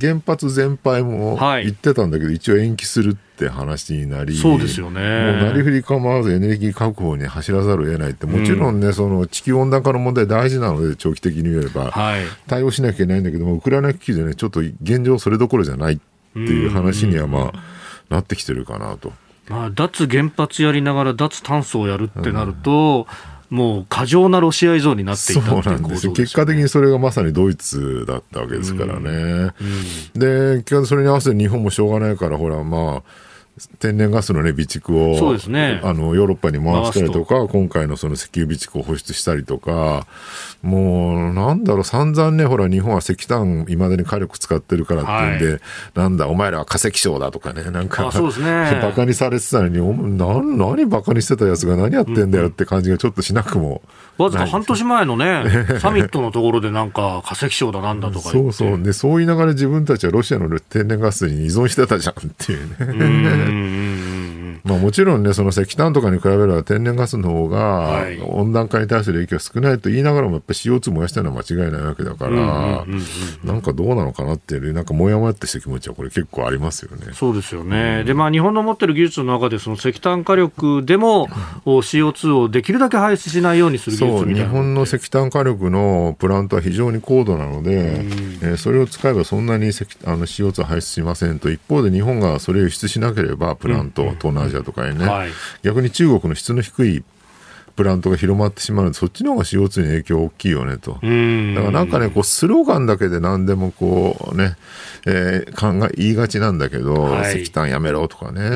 [0.00, 5.00] 原発全廃も言ってたんだけど、はい、一応延期するって話になり、そうですよね。
[5.00, 15.98] もうなりふり構わずエネルギー確保に走らざるを得ないって、もちろんね、うん、その地球温暖化の問題大事なので、長期的に言えば、はい、対応しなきゃいけないんだけども、ウクライナ危機でね、ちょっと現状それどころじゃないっ
[16.32, 17.69] ていう話には、まあ、
[18.10, 19.12] なってきてるかなと。
[19.48, 23.08] まあ、脱原発やりながら脱炭素をやるってなると、
[23.50, 26.12] うん、もう過剰なロシア依存になっていたそうなんですよ。
[26.12, 29.10] 結果的にそれがまさにドイツだったわけですからね。
[29.10, 29.52] うん。
[30.14, 33.02] うん、で、それに合わせて日本もしょうがないから、ほら、まあ、
[33.78, 40.06] 天然ガスの、ね、備蓄をそうです、ね、あのヨーロッパに回したりとか、今回のその石油備蓄を放出したりとか、
[40.62, 45.60] もうなんだろう、散々ね、ほら、日本は石炭、いまだに火力使ってるからっていうんで、はい、
[45.94, 53.82] なんだ、お前らは化石賞だとかね、なんか、そうですね、 バカにされてたのに、お何何バカにしてたやつが何やってんだよって感じがちょっとしなくも。
[54.18, 55.44] わずか半年前のね、
[55.80, 58.82] サミットのところでなんか化石賞だなんだとかそうそう。
[58.82, 63.49] で、そう言いながら自分たちはロシアの天然ガスに依存してたじゃんっていうね。
[63.50, 64.19] うん
[64.64, 72.84] まあ、もちろんね、その石炭とかに比べれば天然ガスの方が温暖化に対する影響は少ないと言いながらも、やっぱり CO2 燃やしたのは間違いないわけだから、
[73.44, 77.12] なんかどうなのかなっていう、なんかもやもやってした気持ちは、これ結構ありますよね。
[77.12, 77.98] そうですよね。
[78.00, 81.28] うん、で、まあ、日本の持ってる技術の中で、その石炭火力でも
[81.64, 84.48] CO2 をできるだけ排出しないようにする技術みたいな。
[84.48, 88.10] 日本の石炭火力のプラントは非常に高度なので、うん、
[88.42, 95.30] えー、それを使えばそんなに石あの CO2 排出しませんと、一方で日本がそれを輸出しなければ、プラント、東南アジアとかにね、はい、
[95.62, 97.04] 逆に中国の質の低い
[97.76, 100.92] プラントが広まってしまうので、そっちの方が CO2 に影響大きいよねと。
[100.92, 104.56] だからなんかね、こうスローガンだけで何でもこうね、
[105.06, 108.50] えー、考え、言いがちなんだけど、はい、石炭やめろとかね。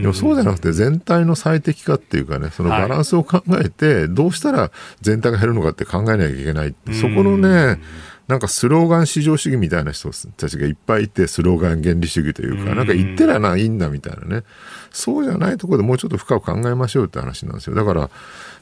[0.00, 4.70] でもそうじゃなくて全体の最適化っていうかね、そのバランスを考えて、どうしたら
[5.00, 6.74] 全体が減るのかって考えなきゃいけない。
[6.92, 7.80] そこのね、
[8.28, 14.44] なんかスローガン至上主義みたいな人たちがいっぱいいて、スローガン原理主義というか、なんか言ってらないいんだみたいなね。
[14.90, 17.74] そうじゃないところでもうちょっと深く考えましょうって話なんですよ。
[17.74, 18.10] だから、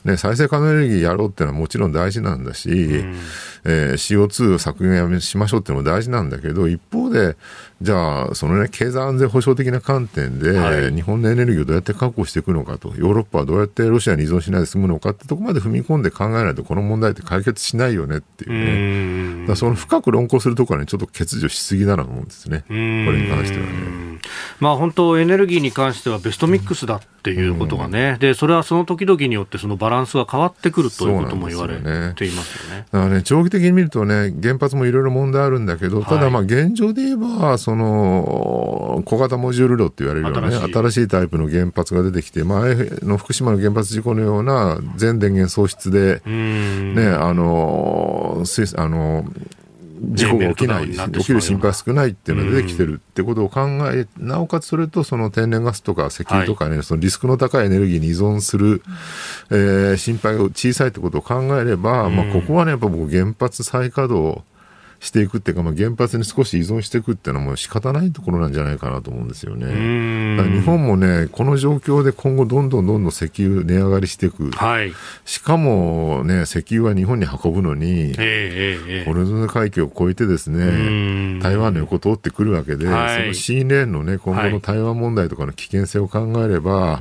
[0.07, 3.17] ね、再生可能エネルギーやろうっていうのはもちろん大事なんだし、うん、
[3.65, 7.37] えー、CO2 削減やめしましょうっていうのも大事なんだけど、一方で、
[7.83, 19.47] じゃあ、そのね、経済安全保障的な観点で、はい、日本のエネルギーをどうやって確保していくのかと、ヨーロッパはどうやってロシアに依存しないで済むのかってとこまで踏み込んで考えないと、この問題って解決しないよねっていうね。
[19.47, 22.65] だその深く論考するところはね、ちょっと欠如しすぎだなと思うんですね。
[22.69, 24.17] これに関してはね。
[24.61, 31.77] まあ本当、エネルギーに関してはベストミックスだっていうことがね、で、それはその時々によってそのバランスが変わってくるということも言われ
[32.15, 32.87] ていますよね。
[32.91, 48.45] だからね、長期的に見るとね、原発もいろいろ問題あるんだけど、ただまあ現状で言えば、その、小型モジュール炉って言われるようなね、新しいタイプの原発が出てきて、前の福島の原発事故のような全電源喪失で、ね、あの、
[48.77, 49.25] あの、
[50.07, 53.61] 事故が起きない、起きる心配少ないっていうのが出てきてるってことを考
[53.93, 58.83] え、なおかつそれとその天然ガスとか石油とかね、はい、そのリスクの高いエネルギーに依存する、
[59.51, 64.43] えー、心配が小さいってことを考えれば、まあ、ここはね、やっぱ僕原発再稼働
[65.01, 69.67] していくっていうか、まあ、原発に少し依存していくっていうのはもう仕方ないところなんじゃないかなと思うんですよね。
[70.45, 74.51] 日本もね、この状況で今後どんどんどんどん石油値上がりしていく。
[74.51, 74.93] はい、
[75.25, 87.01] しかもね、石油は日本に運ぶのに、えー、ホルゾン海峡を越えてですね、台湾の横通ってくるわけで、はい、その C レーンのね、今後の台湾問題とかの危険性を考えれば、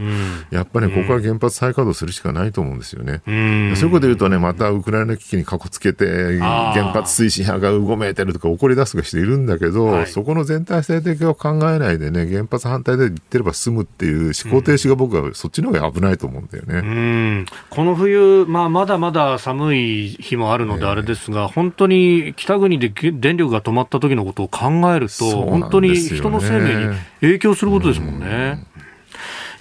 [0.52, 3.22] やっぱり、ね、ここは原発再稼働するしかないと思うんですよね。
[3.26, 16.80] そういうことで言うとね、またウクライナ危機にかこつけて、原発推進派が動メートルとか怒り出す人いるんだけど、はい、そこの全体性的を考えないでね、原発反対で言ってれば済むっていう思考停止が僕はそっちの方が危ないと思うんだよね。
[16.80, 28.66] うんこの冬、まあ、まだまだ寒い日もあるのであれですが、えー、本当に北国で電力が止まった時のことを考えると、本当に人の生命に影響することですもんね。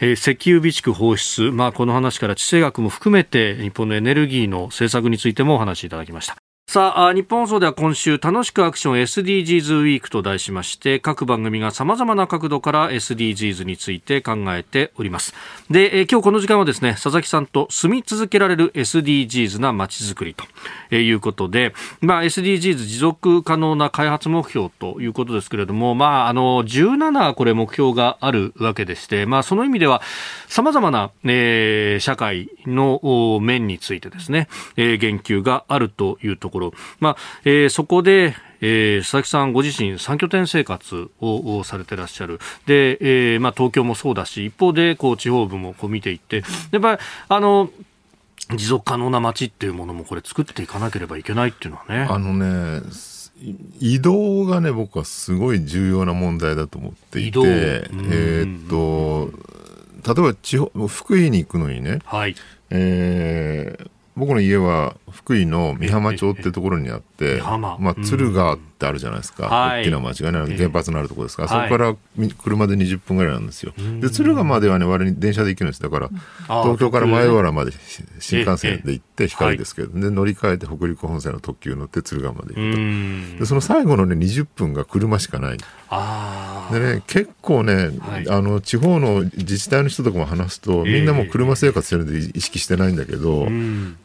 [0.01, 6.44] えー、石油備蓄放出、まあ、この話から地政学も含めて日本のエネルギーの政策についてもお話しいただきました。
[6.67, 15.35] さあ、日本放送では今週、楽しくアクション SDGs ウィークと題しまして、各番組が様々な角度から SDGs について考えております。
[15.71, 20.35] で、え今日この時間はですね、佐々木さんと住み続けられる SDGs な街づくり
[20.91, 30.03] ということで、まあ、SDGs 持続可能な開発目標ということですけれども、まあ、あの、17これ目標があるわけでして、まあ、その意味では、
[30.49, 42.39] 様々な、えー、社会の面についてですね、えー、言及があるというところころ、まあえー、そこで、えー、佐々木さんご自身3拠点生活をされてらっしゃる。
[42.67, 46.43] で、えーまあ、東京もそうだし一方でこう地方部もこう見ていって。
[46.71, 46.99] やっぱり
[47.29, 47.71] あの
[48.51, 52.07] 持続可能な街っていうものもこれ作っていかなければいけないっていうのはね。
[52.11, 52.83] あのね
[53.81, 59.33] 移動がね僕はすごい重要な問題だと思っていて、えー、っと
[60.05, 62.37] 例えば地方福井に行くのにね、はい。
[62.71, 67.41] えー、僕の家は福井の美浜町ってところにあって、
[67.81, 71.45] まあ、敦賀ってあるじゃないですか、大きな町がね、原発のあるところですか。
[71.45, 71.95] ら、そこから
[72.43, 73.73] 車で20分ぐらいなんですよ。
[74.01, 75.83] で、敦賀まではね、割に電車で行けるんです。
[75.83, 76.09] だから、
[76.63, 77.73] 東京から前原まで
[78.19, 83.39] 新幹線で行って、光ですけど、で、乗り換えて北陸本線の特急乗って敦賀まで行くと。
[83.41, 85.59] で、その最後のね、20分が車しかない。
[86.73, 87.91] でね、結構ね、
[88.29, 93.47] あの、地方の自治体の人とかも話すと、みんなも車生活してるんで意識してないんだけど、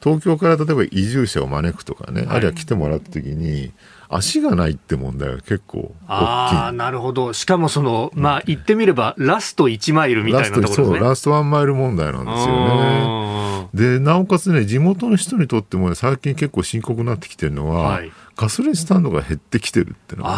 [0.03, 3.71] 東京から例えば移住者を招くとかね、あるいは来てもらった時に、
[4.09, 5.95] 足がないって問題は結構大きい。
[6.07, 7.31] あなるほど。
[7.33, 10.87] しかもその、まあ言ってみれば、ラスト1マイルみたいなところですね。
[10.87, 13.69] そう、ラスト1マイル問題なんですよね。
[13.73, 20.29] で、なおかつね、地元の人にとってもね、最近結構深刻になってきてるのは、はい、ガソリンスタンドが減ってきてるってのが。
[20.31, 20.35] あ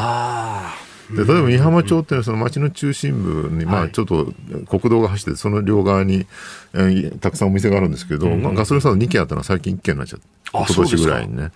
[0.88, 0.91] あ。
[1.16, 4.34] で例えば美浜町っていうのはその町の中心部に、まあ、ちょっと
[4.68, 6.26] 国道が走ってその両側に、
[6.74, 11.52] えー、たくさんお店があるんですけど、まあ、ガソリンスタンド2軒あったのは最近1軒になっちゃって今年ぐらいにね。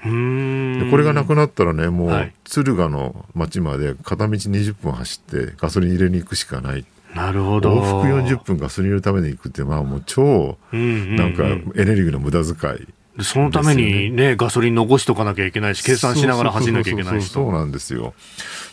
[0.86, 6.86] でこれがなくなったらねもう、はい、敦賀の町まで片道20分走ってガソリン入れに行くしかない。
[7.14, 7.78] なるほど。
[7.78, 11.43] 往復40分ガソリン入れるために行くってまあもう超なんか
[11.76, 12.88] エネルギーの無駄遣い。
[13.22, 18.13] そのためにね、ガソリン残しとかなきゃいけないし、計算しながら走らなきゃいけないしそうなんですよ。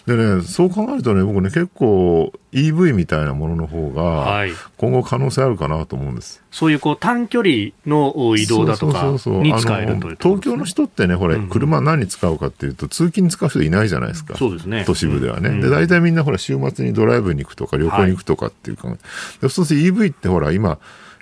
[0.06, 4.44] でね、そう考えるとね、僕ね、結構 EV みたいなものの方が、
[4.78, 6.42] 今後可能性あるかなと思うんです。
[6.50, 14.36] そういうこう短距離の移動だとかに使えるという、ね、東京の人ってね、ほれ、うん、車何に使うかっていうと、通勤に使う人いないじゃないですか。
[14.36, 14.82] そうですね。
[14.84, 15.50] 都市部ではね。
[15.50, 18.98] うん、で、大体みんなほら、週末にドライブに行くとか、旅行に行くとかっていうか、はい、
[19.42, 20.76] そうすると EV ってほら、今、や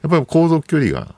[0.08, 1.14] っぱり航続距離が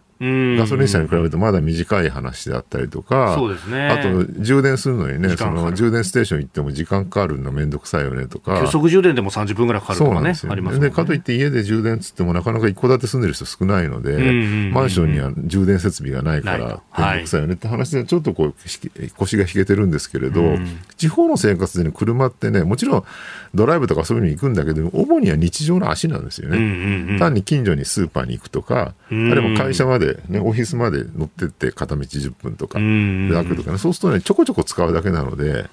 [0.57, 3.89] ガソリン車に比べるとまだ短い話であったりとか、そうですね。
[3.89, 8.61] あと、充電するのにね、その充電ステーション行っても時間かかるのめんどくさいよねとか。
[8.61, 10.89] 急速充電でも30分ぐらいかかるとかね、ありますね。
[10.89, 18.55] で、かといって家で充電つってもなかなか一戸建て住んでる人少ないので、マンションには充電設備がないから、めんどくさいよねって話でちょっとこう、
[19.17, 20.59] 腰が引けてるんですけれど、
[20.97, 23.05] 地方の生活でね、車ってね、もちろん
[23.55, 27.19] ドライブとかそういうのに行くんだけど、主には日常の足なんですよね。
[27.19, 35.69] 単に近所にスーパーに行くとか、あるいは会社まで、ね、オフィスまでで乗ってって片道10分とかで楽とかね、そうするとね、ちょこちょこ使うだけなので、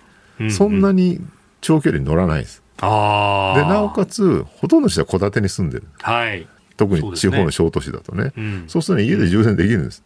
[0.49, 1.19] そんなに
[1.61, 2.63] 長距離乗らないです。
[2.77, 5.87] で、なおかつ、ほとんどの人は戸建てに住んでる。
[6.01, 6.47] はい。
[6.77, 8.31] 特に地方の小都市だとね。
[8.35, 10.03] そう、ね,、するとね、家で充電できるんです。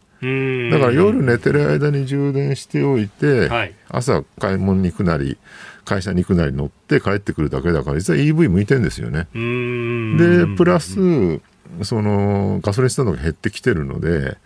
[0.70, 5.38] だから夜寝てる間に充電しておいて、はい、朝買い物に行くなり、
[5.84, 9.28] 会社に行くなり乗って帰ってくるだけだから、実は EV 向いてるんですよね。
[9.34, 11.40] で、プラス、
[11.82, 14.36] そのガソリンスタンドが減ってきてるので、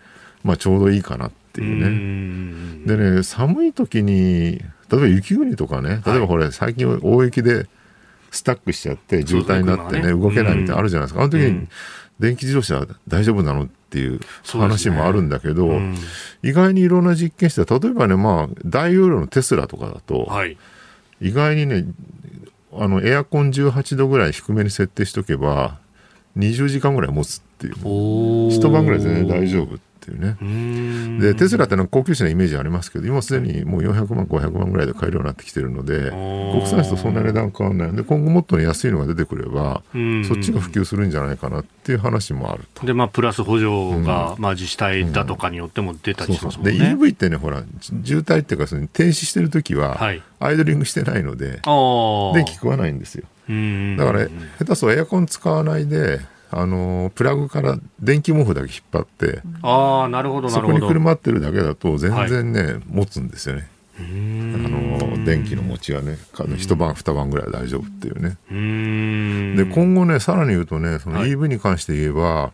[0.43, 2.95] まあ、ちょうどいいかなっていうね。
[2.95, 4.59] でね、寒い時に、
[4.89, 7.67] 例えば雪国とかね、例えばこれ、最近大雪で
[8.31, 11.21] スタックしちゃって渋滞になってね、動けないみたいなのあるじゃないですか。
[11.21, 11.67] あの時に、
[12.19, 15.79] 電気自動車大丈夫なのっていう話もあるんだけど、
[16.43, 20.27] 意外にいろんな実験して、例えばね、まあ、大容量のテスラとかだと、
[21.21, 21.85] 意外にね、
[22.73, 25.79] あの、エアコン18度ぐらい低めに設定しとけば、
[26.37, 27.73] 20時間ぐらい持つっていう。
[28.51, 31.19] 一晩ぐらい全然大丈夫っていうね。
[31.21, 39.83] で、テスラってのは高級車のイメージありますけど、今すでにもう400万、500万ぐらいで買えるようになってきてるので、国産車とそんな値段変わらないので、今後もっと安いのが出てくれば、
[40.27, 42.85] そっちが普及するんじゃないかなっていう話もあると。
[42.85, 46.73] で、まあ、プラス補助が、まあ、自治体だとかによっても出たりしますもんね。
[46.73, 49.99] で、EV ってね、ほら、渋滞っていうか、その停止してるときは、
[50.39, 51.59] アイドリングしてないので、
[52.33, 53.25] 電気食わないんですよ。
[53.97, 54.27] だから、
[54.59, 56.21] 下手そうエアコン使わないで、
[56.51, 63.69] あのプラグから電気毛布だけ引っ張ってあなるほどそこにくるまってるだけだと全然ね、はい、持つんですよね。
[63.99, 66.17] あの電気の持ちはね
[66.57, 68.37] 一晩二晩ぐらい大丈夫っていうね。
[69.57, 72.51] で今後ねさらに言うとねその EV に関して言えば、はい、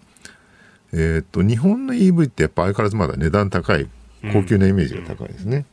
[0.94, 3.88] えー、っと日本の EV ってやっぱ相変わらずまだ値段高い
[4.34, 5.66] 高級なイメージが高いですね。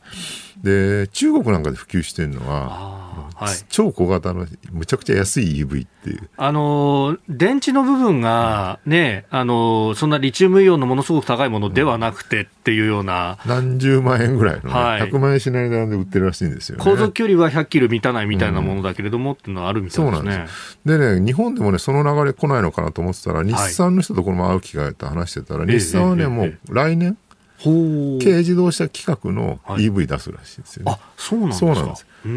[0.63, 3.03] で中国なんかで普及してるのは
[3.35, 6.29] はい、超小型のむちゃくちゃ安い EV っていう。
[6.37, 13.39] あの電池の部分がね、あのそんなリチウムイオンのものすごく高いものではなくてっていうような。
[13.45, 20.17] 何十万円ぐらいの、ね、はい、100万円しない値段で売ってるらしいんですよ、ね、航続距離は100キロ満たないみたいなものだけれども、うん、っていうのはあるみたいですね。
[20.17, 27.17] そうなんですでね、日本でもね、その流れ来ないのかなと思ってたら、はい、日産の人とこの前会う機会って話してたら、日産はね、もう来年、
[27.63, 30.91] 軽自動車規格の EV 出すらしいですよね。
[30.91, 31.75] はい、あそうなんですか。
[31.75, 32.29] そうなんで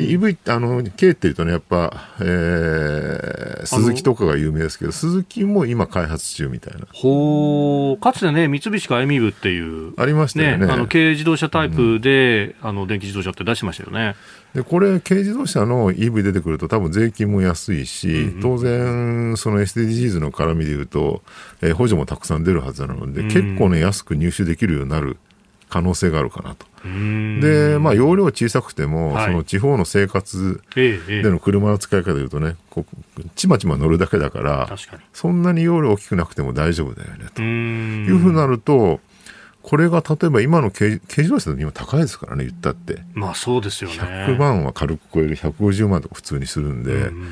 [0.00, 6.86] EV ってあの軽っていうとねやっぱ、えー、鈴木とかが有名ですけど鈴木も今開発中みたいな。
[6.92, 14.16] ほかつてね三菱かエミブっていうありましたよね、ね、あの軽自動車タイプで、うん、あの電気自動車って出しましたよね。
[14.52, 21.22] でこれ軽自動車の EV 出てくると多分税金も安いし、うんうん、当然その SDGs の絡みでいうと、
[21.60, 25.18] えー、補助もたくさん出るはずなので、うん、結構ね安く入手できるようになる
[25.74, 26.66] 可能性があるかなと。
[26.84, 32.86] で、まあ、容量小さくても、はい、その地方の生活での車の使い方でいうとね、こ
[33.34, 34.68] ちまちま乗るだけだから
[35.12, 37.42] そんなに容量大きくなくても大丈夫だよねと。
[37.42, 39.00] いうふうになると、
[39.62, 43.02] これが例えば今の軽軽自動車でも今高いですからね、言ったって。
[43.14, 43.96] まあそうですよね。
[43.96, 47.28] 100万は軽く超える、150万とか普通にするんで、うんうんうん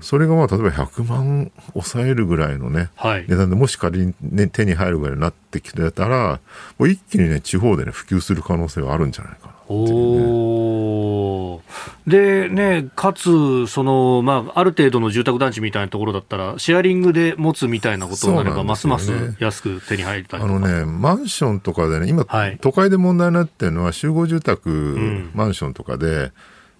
[0.00, 6.40] それがまあ例えば100万抑えるぐらいのね、はい、値段でもし仮に、ね、手に入るぐらいになってきてたら、
[6.78, 9.54] もう一気にね、地方でね、普及する可能性はあるんじゃないかな。
[9.66, 11.62] お
[12.06, 26.32] でね、かつ、そのまあ、ある程度の住宅団地みたいなところだったら、シェアリングで持つみたいなことになれば、ますます安く手に入ったりあのね、マンションとかでね、今、はい、都会で問題になってるのは、集合住宅、うん、マンションとかで、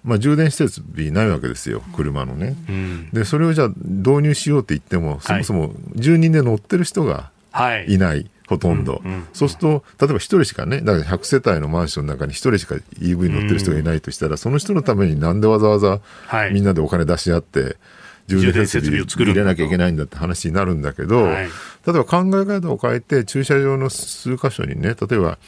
[0.04, 2.54] まあ、充電設備ないわけですよ、車のね。
[2.68, 7.30] うん、で、それをじゃあ導入しようって言っても、そもそも住人で乗ってる人が
[7.86, 7.98] い。
[7.98, 8.08] ない。
[8.08, 16.00] はいほとんど、うんうん、そうすると、例えば1人しかね、だから100世帯のマンションの中に1人しか EV 乗ってる人がいないとしたら、その人のためになんでわざわざ
[16.52, 17.78] みんなでお金出し合って、
[18.26, 21.48] 充電設備を入れなきゃいけないんだって話になるんだけど、はい、例
[21.88, 25.38] えば考え方を変えて、駐車場の数箇所にね、例えば、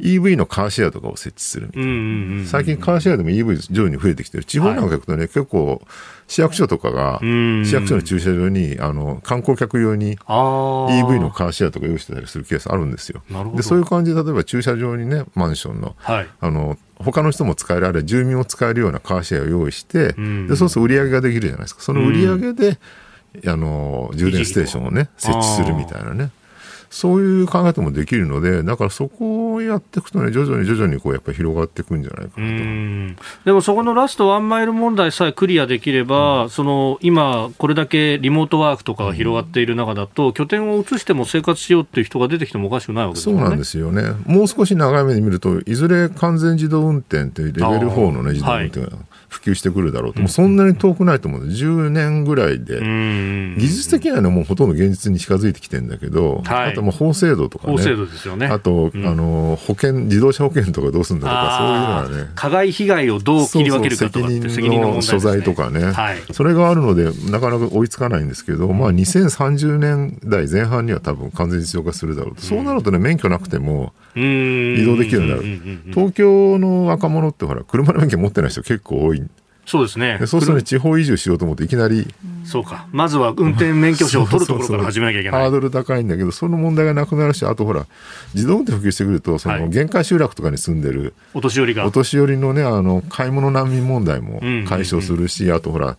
[0.00, 2.46] EV のカーシェアとかを設置するみたいな。
[2.46, 4.44] 最近カーシェアでも EV 上手に増えてきてる。
[4.44, 5.82] 地方なんか行くとね、はい、結構、
[6.26, 13.22] 市役所とかが、市役所の駐車場に、あの、観光客用に EV のカーシェアとか用意してたりするケースあるんですよ。
[13.54, 21.82] で、そういう感じで、例えば駐車場にね、マンションの、はい、あの、他の人も使える、あるいは住民も使えるようなカーシェアを用意して、で、そうすると売り上げができるじゃないですか。
[21.82, 22.78] その売り上げで、
[23.46, 26.30] あの、充電ステーションをね、設置するみたいなね。
[26.90, 33.22] そういう考え方もできるので、だからそこをやっていくとね、徐々に徐々にこうやっぱり広がっていくんじゃないかなと。
[33.44, 43.40] でもそこのラストワンマイル問題さえクリアできれば、うん、その今、これだけリモートワークとかが広がっている中だと、うん、拠点を移しても生活しようっていう人が出てきてもおかしくないわけですよね。
[43.40, 44.02] そうなんですよね。
[44.26, 48.96] もう少し長い目で見ると、いずれ完全自動運転っていうレベル4のね、自動運転が、はい。
[49.28, 58.46] 普及してくるだろうと、もうそんなに遠くないと思うので、10年ぐらいで、技術的にはね、もうほとんど現実に近づいてきてるんだけど、あともう法制度とかね、法制度ですよね。
[58.46, 65.92] あと、あの保険、自動車保険とかどうするんだとか、そういうのはね、加害被害をどう切り分けるかとか責任の所在とかね、
[66.32, 75.92] それがあるので、なかなか追いつかないんですけど、まあ、2030年代前半には多分完全実用化するだろうと、そうなるとね、免許なくても移動できるようになる。
[75.92, 79.22] 東京の若者ってほら、車の免許持ってない人結構多い
[79.68, 80.18] そうですね。
[80.20, 82.06] そうすると、ね、地方移住しようと思っていきなり。
[82.46, 82.86] そうか。
[82.90, 85.42] まずは運転免許証を取るところから始めなきゃいけない。
[85.42, 87.86] ハードル高いんだけど、その問題がなくなるし、あとほら、
[88.34, 91.84] 自動運転普及してくると、その限界集落とかに住んでる、お年寄りが。
[91.84, 95.98] お年寄りのね、あの、買い物難民問題も解消するし、あとほら、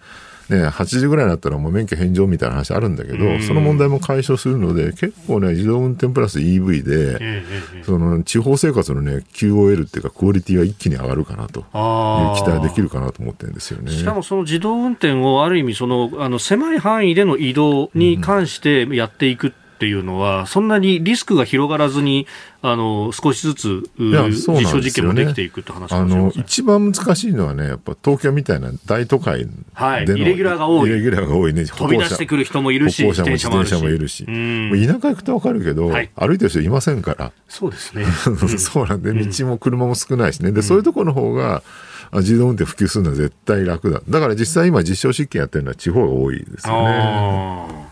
[0.50, 7.44] ね、80ぐらいになったらもう免許返上みたいな話あるんだけど、その問題も解消するので、結構ね、自動運転プラス EV で、
[7.84, 13.92] その地方生活のね、QOL っていうか、クオリティは一気に上がるかなと期待できるかなと思ってるんですよね。
[13.92, 22.28] しかもその自動運転をある意味その、あの狭い範囲での移動に関してやっていく、うんっていうのは、そんなにリスクが広がらずに、
[22.62, 38.04] あの少しずつ実証実験もできていくって話、ね、あの一番難しいのはね、やっぱ東京みたいな大都会での、はい、イレギュラーが多い、イレギュラーが多いね、飛び出してくる人もいるし、歩行者も自転車もいるし、田舎行くと分かるけど、はい、歩いてる人いませんから、そうですね、
[38.60, 41.64] そうなんで、道も車も少ないしね、でそういうところの方が、
[42.12, 44.02] 自動運転普及するのは絶対楽だ。
[44.10, 47.89] だから実際今実証実験やってるのは地方が多いですよね。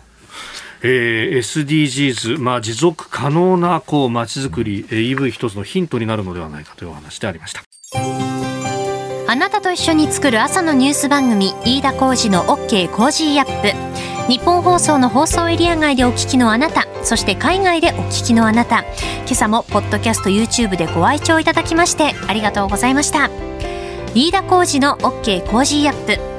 [0.82, 7.64] えー、SDGs、まあ、持続可能なこう街づくり、うん、EV 一つのヒントになるのではないかというお話でありました。
[9.30, 14.32] あなたと一緒に作る朝のニュース番組飯田浩司の OK Cozy Up。
[14.32, 18.84] ニッポン放送の放送エリア外でお聞きのあなたそして海外でお聞きのあなた。
[19.26, 23.30] 今朝もポッドキャスト YouTube でご愛聴いただきましてありがとうございました。
[24.16, 26.37] 飯田浩司の OK Cozy Up。